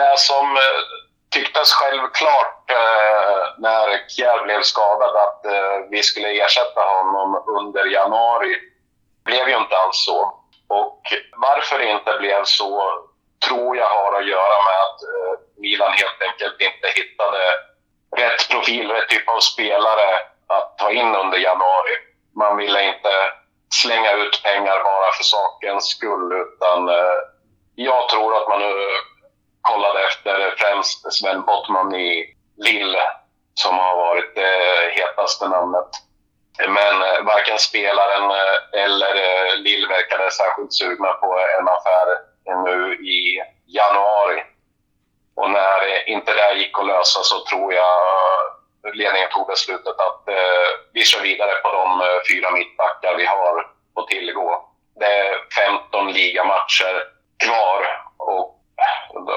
[0.00, 0.80] Det som eh,
[1.34, 7.28] tycktes självklart eh, när Kjär blev skadad att eh, vi skulle ersätta honom
[7.60, 8.52] under januari
[9.24, 10.39] blev ju inte alls så.
[10.78, 11.02] Och
[11.36, 12.72] varför det inte blev så
[13.48, 17.42] tror jag har att göra med att eh, Milan helt enkelt inte hittade
[18.16, 20.08] rätt profil, rätt typ av spelare
[20.46, 21.94] att ta in under januari.
[22.36, 23.12] Man ville inte
[23.74, 27.18] slänga ut pengar bara för sakens skull utan eh,
[27.74, 28.74] jag tror att man nu
[29.60, 33.04] kollade efter främst Sven Bottman i Lille
[33.54, 35.90] som har varit det hetaste namnet.
[36.68, 42.18] Men eh, varken spelaren eh, eller eh, Lill verkade särskilt sugna på en affär
[42.64, 44.42] nu i januari.
[45.36, 47.96] Och när inte det gick att lösa så tror jag
[48.94, 50.22] ledningen tog beslutet att
[50.92, 54.64] vi kör vidare på de fyra mittbackar vi har att tillgå.
[55.00, 55.34] Det är
[55.66, 57.04] 15 ligamatcher
[57.44, 58.60] kvar och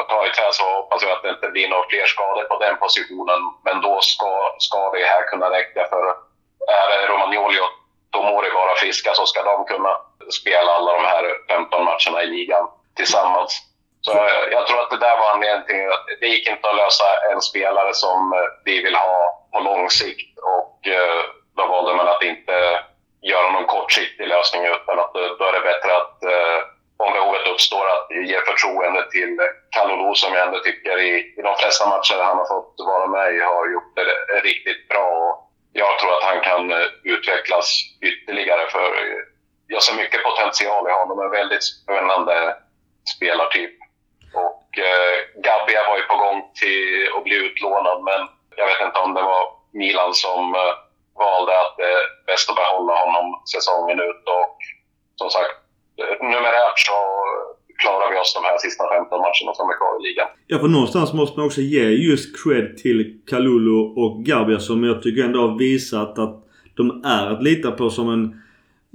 [0.09, 2.77] ta i trä så hoppas jag att det inte blir några fler skador på den
[2.77, 3.39] positionen.
[3.63, 6.15] Men då ska, ska det här kunna räcka för
[6.67, 7.73] är Romagnoli och
[8.11, 9.97] Tomori bara friska så ska de kunna
[10.39, 13.51] spela alla de här 15 matcherna i ligan tillsammans.
[14.01, 16.75] Så eh, jag tror att det där var anledningen till att det gick inte att
[16.75, 21.23] lösa en spelare som eh, vi vill ha på lång sikt och eh,
[21.57, 22.55] då valde man att inte
[23.21, 26.17] göra någon kortsiktig lösning utan att då är det bättre att
[26.97, 29.37] om behovet uppstår att ge förtroende till
[29.69, 33.35] Kalulu som jag ändå tycker i, i de flesta matcher han har fått vara med
[33.35, 35.42] i har gjort det riktigt bra
[35.73, 37.67] jag tror att han kan eh, utvecklas
[38.01, 38.69] ytterligare.
[38.71, 39.21] för eh,
[39.67, 41.19] Jag ser mycket potential i honom.
[41.19, 42.55] En väldigt spännande
[43.15, 43.75] spelartyp.
[44.33, 48.21] Och eh, Gabbia var ju på gång till att bli utlånad, men
[48.55, 49.43] jag vet inte om det var
[49.73, 50.73] Milan som eh,
[51.15, 54.23] valde att det är bäst att behålla honom säsongen ut.
[54.39, 54.57] Och
[55.15, 55.55] som sagt,
[56.21, 56.97] numerärt så
[57.77, 60.27] klarar vi oss de här sista 15 matcherna som är kvar i ligan.
[60.47, 65.01] Ja, för någonstans måste man också ge just cred till Kalulu och Gabia som jag
[65.03, 66.35] tycker ändå har visat att
[66.75, 68.43] de är att lita på som en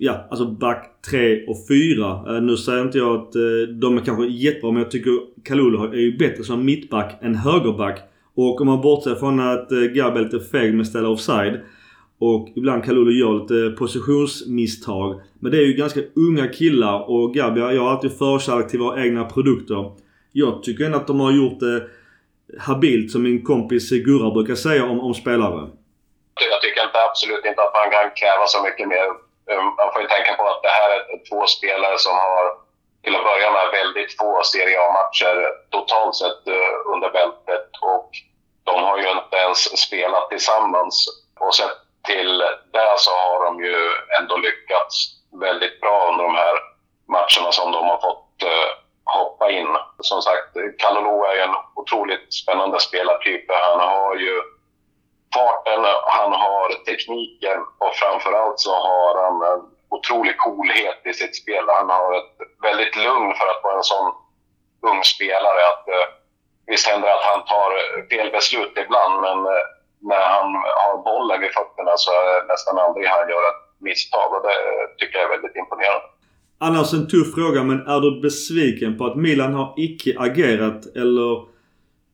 [0.01, 2.23] Ja, alltså back 3 och 4.
[2.29, 5.13] Uh, eh, nu säger inte jag att uh, de är kanske jättebra men jag tycker
[5.45, 8.01] Kalulu är ju bättre som mittback än högerback.
[8.35, 11.61] Och om man bortser från att uh, är lite feg med att ställa offside.
[12.21, 15.21] Och ibland kan Lulu göra lite positionsmisstag.
[15.41, 19.05] Men det är ju ganska unga killar och Gabia, jag har alltid förkärlek till våra
[19.05, 19.93] egna produkter.
[20.33, 21.83] Jag tycker ändå att de har gjort det
[22.69, 25.61] habilt som min kompis Gurra brukar säga om, om spelare.
[26.53, 29.09] Jag tycker inte, absolut inte att man kan kräva så mycket mer.
[29.53, 32.45] Um, man får ju tänka på att det här är två spelare som har
[33.03, 35.37] till att börja med väldigt få Serie A-matcher
[35.77, 38.11] totalt sett eh, under bältet och
[38.69, 40.95] de har ju inte ens spelat tillsammans.
[41.41, 41.79] Och sett
[42.09, 42.39] till
[42.73, 43.79] det så har de ju
[44.21, 44.95] ändå lyckats
[45.41, 46.57] väldigt bra under de här
[47.17, 48.71] matcherna som de har fått eh,
[49.05, 49.77] hoppa in.
[50.01, 53.45] Som sagt, Kalolo är ju en otroligt spännande spelartyp.
[53.51, 54.43] Han har ju
[55.35, 55.85] farten,
[56.19, 61.65] han har tekniken och framförallt så har han en otrolig coolhet i sitt spel.
[61.69, 64.13] Han har ett väldigt lugn för att vara en sån
[64.91, 65.61] ung spelare.
[65.73, 66.09] Att, eh,
[66.67, 67.71] visst händer det att han tar
[68.11, 69.67] fel beslut ibland, men eh,
[70.01, 70.49] när han
[70.81, 74.57] har bollen vid fötterna så är nästan aldrig han gör ett misstag och det
[74.99, 76.07] tycker jag är väldigt imponerande.
[76.61, 81.45] Annars en tuff fråga men är du besviken på att Milan har icke agerat eller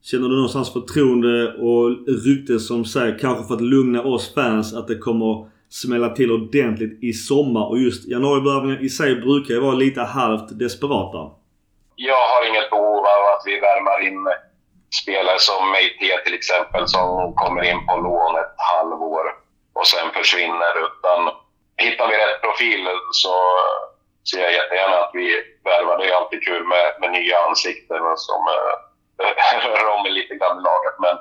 [0.02, 1.84] känner du någonstans förtroende och
[2.26, 6.98] rykte som säger kanske för att lugna oss fans att det kommer smälla till ordentligt
[7.02, 11.30] i sommar och just januarivärvningar i sig brukar ju vara lite halvt desperata.
[11.96, 14.20] Jag har inget behov av att vi värmar in
[15.02, 19.26] spelare som Meite till exempel som kommer in på lån ett halvår
[19.74, 20.72] och sen försvinner.
[20.86, 21.20] Utan
[21.76, 23.34] hittar vi rätt profil så
[24.30, 25.98] ser jag jättegärna att vi värvar.
[25.98, 30.62] Det är alltid kul med, med nya ansikten som äh, rör om lite grann i
[30.62, 30.96] laget.
[30.98, 31.16] Men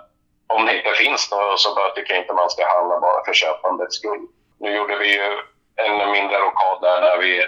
[0.48, 3.96] om det inte finns då, så tycker jag inte man ska handla bara för köpandets
[3.96, 4.28] skull.
[4.60, 5.28] Nu gjorde vi ju
[5.76, 7.42] en mindre rockad där när vi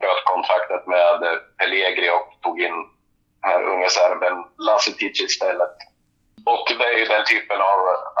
[0.00, 2.76] bröt kontraktet med Pellegri och tog in
[3.40, 4.36] här unge serben
[4.66, 5.76] Lasetic istället.
[6.52, 7.78] Och det är ju den typen av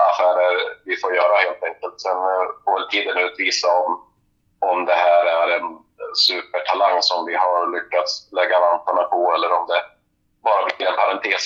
[0.08, 0.54] affärer
[0.88, 1.96] vi får göra helt enkelt.
[2.04, 3.90] Sen eh, får väl tiden utvisa om,
[4.70, 5.68] om det här är en
[6.26, 9.80] supertalang som vi har lyckats lägga vantarna på eller om det
[10.46, 11.44] bara blir en parentes.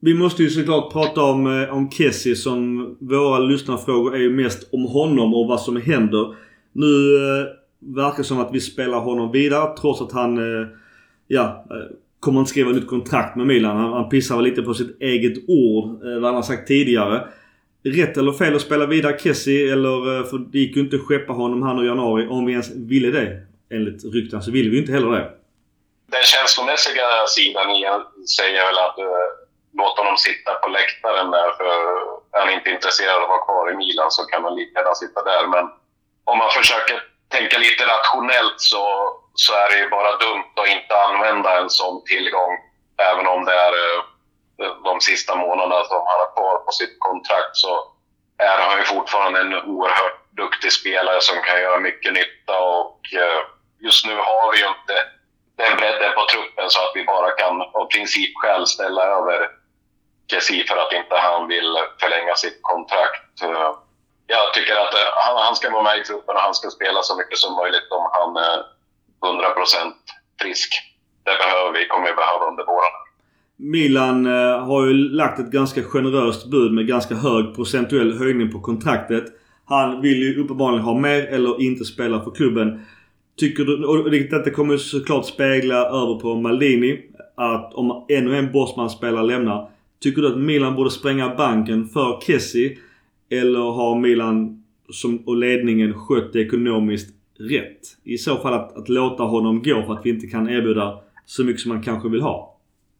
[0.00, 2.60] Vi måste ju såklart prata om, eh, om Kessie som
[3.00, 6.24] våra lyssnarfrågor är ju mest om honom och vad som händer.
[6.72, 7.44] Nu eh,
[7.78, 10.68] verkar det som att vi spelar honom vidare trots att han eh,
[11.26, 13.76] ja, eh, kommer inte skriva nytt kontrakt med Milan.
[13.76, 17.28] Han, han pissar väl lite på sitt eget ord, eh, vad han har sagt tidigare.
[17.84, 21.02] Rätt eller fel att spela vidare Kessie eller eh, för det gick ju inte att
[21.02, 23.46] skeppa honom här nu i januari om vi ens ville det.
[23.74, 25.30] Enligt rykten så vill vi inte heller det.
[26.16, 27.66] Den känslomässiga sidan
[28.38, 29.28] säger väl att uh,
[29.80, 31.68] låt honom sitta på läktaren där för
[32.34, 34.94] är han inte intresserad av att vara kvar i Milan så kan han lika gärna
[34.94, 35.42] sitta där.
[35.54, 35.64] Men
[36.30, 36.96] om man försöker
[37.30, 38.84] tänka lite rationellt så,
[39.34, 42.58] så är det ju bara dumt att inte använda en sån tillgång.
[43.10, 44.02] Även om det är eh,
[44.84, 47.72] de sista månaderna som han har kvar på sitt kontrakt så
[48.38, 53.40] är han ju fortfarande en oerhört duktig spelare som kan göra mycket nytta och eh,
[53.80, 54.96] just nu har vi ju inte
[55.56, 59.48] den bredden på truppen så att vi bara kan av principskäl ställa över
[60.30, 63.42] Kessie för att inte han vill förlänga sitt kontrakt.
[63.42, 63.74] Eh.
[64.34, 67.00] Jag tycker att eh, han, han ska vara med i truppen och han ska spela
[67.02, 68.56] så mycket som möjligt om han eh,
[69.26, 69.38] är
[69.82, 69.92] 100%
[70.42, 70.70] frisk.
[71.26, 72.94] Det behöver vi, kommer vi behöva under våren.
[73.56, 78.60] Milan eh, har ju lagt ett ganska generöst bud med ganska hög procentuell höjning på
[78.60, 79.24] kontraktet.
[79.64, 82.86] Han vill ju uppenbarligen ha mer eller inte spela för klubben.
[83.40, 87.02] Tycker du, och detta kommer såklart spegla över på Maldini,
[87.36, 89.70] att om ännu en Bosman-spelare lämnar.
[90.02, 92.78] Tycker du att Milan borde spränga banken för Kessie?
[93.30, 97.82] Eller har Milan som, och ledningen skött det ekonomiskt rätt?
[98.04, 101.44] I så fall att, att låta honom gå för att vi inte kan erbjuda så
[101.44, 102.56] mycket som man kanske vill ha.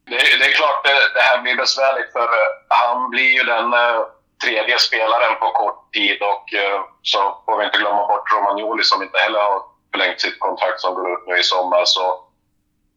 [0.07, 3.73] Det, det är klart det, det, här blir besvärligt för eh, han blir ju den
[3.73, 4.01] eh,
[4.45, 9.03] tredje spelaren på kort tid och eh, så får vi inte glömma bort Romagnoli som
[9.03, 9.59] inte heller har
[9.93, 11.83] förlängt sitt kontrakt som går ut nu i sommar.
[11.85, 12.05] Så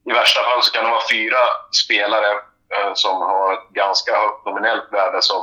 [0.10, 1.42] i värsta fall så kan det vara fyra
[1.84, 2.32] spelare
[2.74, 5.42] eh, som har ett ganska högt nominellt värde som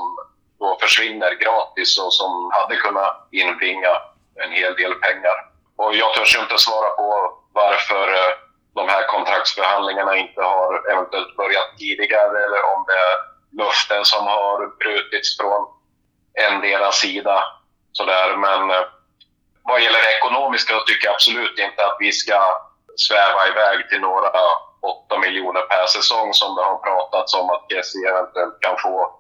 [0.61, 3.93] då försvinner gratis och som hade kunnat inbringa
[4.45, 5.37] en hel del pengar.
[5.77, 7.09] Och jag törs inte svara på
[7.53, 8.33] varför eh,
[8.75, 13.17] de här kontraktsförhandlingarna inte har eventuellt börjat tidigare eller om det är
[13.61, 15.67] löften som har brutits från
[16.45, 17.45] en deras sida.
[17.93, 18.37] Sådär.
[18.37, 18.87] Men eh,
[19.63, 22.41] vad gäller det ekonomiska så tycker jag absolut inte att vi ska
[22.97, 24.31] sväva iväg till några
[24.83, 29.20] 8 miljoner per säsong som det har pratats om att Kessie eventuellt kan få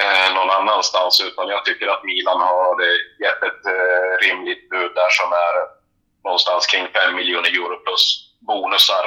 [0.00, 1.20] eh, någon annanstans.
[1.20, 2.82] Utan jag tycker att Milan har
[3.24, 5.54] gett ett eh, rimligt bud där som är
[6.24, 8.04] någonstans kring 5 miljoner euro plus
[8.40, 9.04] bonusar.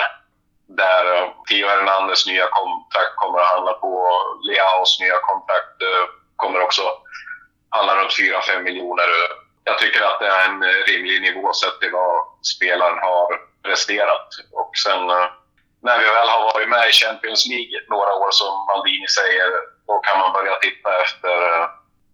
[0.68, 3.92] Där eh, Theo Hernandez nya kontrakt kommer att handla på.
[4.48, 6.82] Leaos nya kontrakt eh, kommer också
[7.70, 9.10] handla runt 4-5 miljoner
[9.70, 12.16] jag tycker att det är en eh, rimlig nivå sett till vad
[12.54, 13.28] spelaren har
[13.68, 14.28] presterat.
[14.62, 15.28] Och sen eh,
[15.88, 19.50] när vi väl har varit med i Champions League några år som Maldini säger,
[19.90, 21.66] då kan man börja titta efter eh,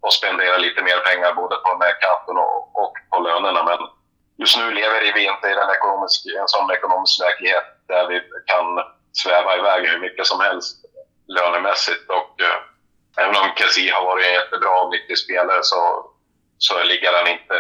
[0.04, 1.96] och spendera lite mer pengar både på den här
[2.46, 3.64] och, och på lönerna.
[3.70, 3.80] Men
[4.42, 8.18] just nu lever vi inte i den ekonomisk, en sån ekonomisk verklighet där vi
[8.52, 8.68] kan
[9.22, 10.76] sväva iväg hur mycket som helst
[11.28, 12.10] lönemässigt.
[12.10, 12.60] Och, eh,
[13.24, 15.80] även om Kessie har varit en jättebra och nyttig spelare så
[16.58, 17.58] så ligger han inte...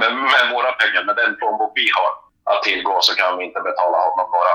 [0.00, 2.12] Med, med våra pengar, med den plånbok vi har
[2.54, 4.54] att tillgå så kan vi inte betala honom några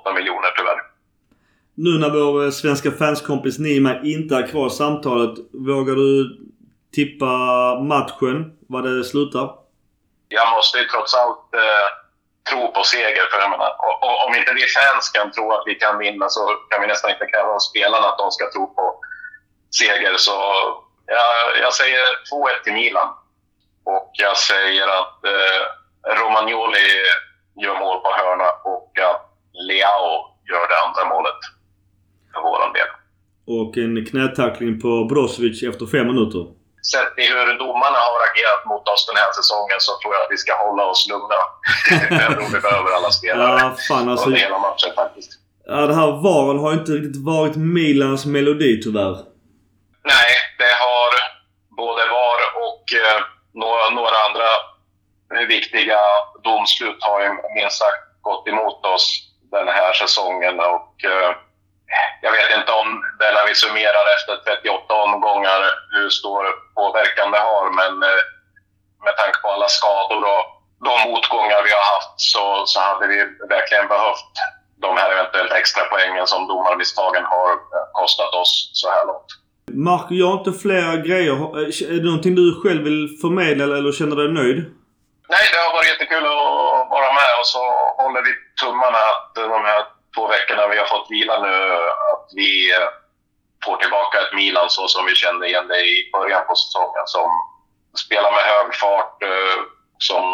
[0.00, 0.80] 8 miljoner tyvärr.
[1.84, 5.34] Nu när vår eh, svenska fanskompis Nima inte är kvar i samtalet.
[5.52, 6.10] Vågar du
[6.94, 7.32] tippa
[7.92, 8.36] matchen?
[8.68, 9.46] Vad det slutar?
[10.28, 11.88] Jag måste ju trots allt eh,
[12.50, 13.24] tro på seger.
[13.30, 16.28] För jag menar, och, och, om inte vi fans kan tro att vi kan vinna
[16.28, 18.84] så kan vi nästan inte kräva av spelarna att de ska tro på
[19.80, 20.14] seger.
[20.16, 20.36] Så
[21.06, 23.08] jag, jag säger 2-1 till Milan.
[23.84, 25.60] Och jag säger att eh,
[26.20, 26.88] Romagnoli
[27.62, 29.22] gör mål på hörna och att
[29.68, 30.10] Leao
[30.50, 31.40] gör det andra målet
[32.42, 32.90] för våran del.
[33.56, 36.42] Och en knätackling på Brozovic efter fem minuter.
[36.92, 40.32] Sett i hur domarna har agerat mot oss den här säsongen så tror jag att
[40.34, 41.40] vi ska hålla oss lugna.
[42.24, 45.30] jag behöver alla spelare ja, fan, alltså, under hela matchen faktiskt.
[45.66, 49.16] Ja, det här VARen har inte riktigt varit Milans melodi tyvärr.
[50.14, 50.30] Nej,
[50.62, 51.10] det har
[51.82, 53.18] både VAR och eh,
[53.62, 54.48] några, några andra
[55.54, 56.00] viktiga
[56.44, 59.06] domslut har ju minst sagt gått emot oss
[59.50, 60.60] den här säsongen.
[60.60, 61.30] Och, eh,
[62.22, 65.60] jag vet inte om det när vi summerar efter 38 omgångar
[65.94, 66.42] hur stor
[66.78, 68.22] påverkan det har, men eh,
[69.06, 70.44] med tanke på alla skador och
[70.88, 73.18] de motgångar vi har haft så, så hade vi
[73.54, 74.32] verkligen behövt
[74.80, 77.50] de här eventuellt extra poängen som domarmisstagen har
[77.92, 79.30] kostat oss så här långt.
[79.86, 81.36] Marco, jag har inte fler grejer.
[81.92, 84.58] Är det någonting du själv vill förmedla eller känner dig nöjd?
[85.34, 87.62] Nej, det har varit jättekul att vara med och så
[88.02, 88.32] håller vi
[88.62, 89.82] tummarna att de här
[90.14, 91.56] två veckorna vi har fått vila nu,
[92.12, 92.50] att vi
[93.64, 97.06] får tillbaka ett Milan så som vi kände igen det i början på säsongen.
[97.16, 97.28] Som
[98.04, 99.58] spelar med hög fart, eh,
[100.08, 100.24] som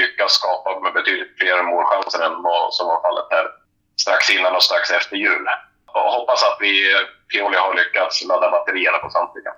[0.00, 3.46] lyckas skapa med betydligt fler målchanser än vad som var fallet här
[4.02, 5.46] strax innan och strax efter jul.
[5.94, 6.72] Och hoppas att vi,
[7.30, 9.52] Pioli har lyckats ladda batterierna på samtliga.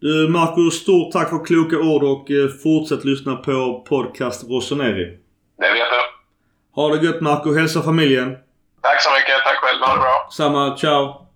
[0.00, 5.18] Du Marco, stort tack för kloka ord och eh, fortsätt lyssna på podcast Rossoneri.
[5.58, 6.00] Det vet du.
[6.74, 7.54] Ha det gött Marco.
[7.54, 8.36] Hälsa familjen.
[8.82, 9.44] Tack så mycket.
[9.44, 9.80] Tack själv.
[9.80, 10.28] Ha det bra.
[10.30, 10.76] Samma.
[10.76, 11.26] Ciao.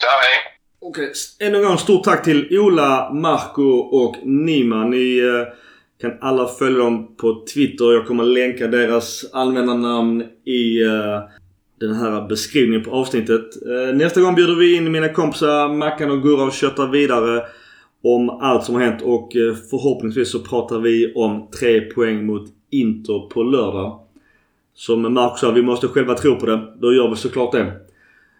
[0.00, 0.54] Ciao, hej.
[0.86, 4.84] Okej, ännu en gång stort tack till Ola, Marco och Nima.
[4.84, 5.52] Ni eh,
[6.00, 7.92] kan alla följa dem på Twitter.
[7.92, 11.20] Jag kommer länka deras användarnamn i eh,
[11.80, 13.44] den här beskrivningen på avsnittet.
[13.66, 17.42] Eh, nästa gång bjuder vi in mina kompisar Mackan och Gurra och köttar vidare
[18.02, 19.32] om allt som har hänt och
[19.70, 24.03] förhoppningsvis så pratar vi om tre poäng mot Inter på lördag.
[24.76, 26.60] Som Marcus sa, vi måste själva tro på det.
[26.80, 27.72] Då gör vi såklart det.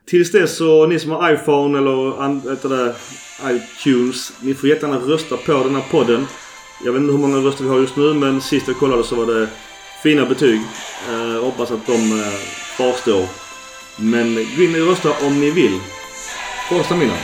[0.07, 2.95] Tills dess så, ni som har iPhone eller heter det,
[3.45, 4.33] iTunes.
[4.43, 6.27] Ni får jättegärna rösta på den här podden.
[6.85, 9.17] Jag vet inte hur många röster vi har just nu men sist jag kollade så
[9.17, 9.49] var det
[10.03, 10.61] fina betyg.
[11.11, 12.35] Eh, hoppas att de eh,
[12.77, 13.25] kvarstår.
[13.97, 15.81] Men gå in och rösta om ni vill.
[16.69, 17.15] Första mina.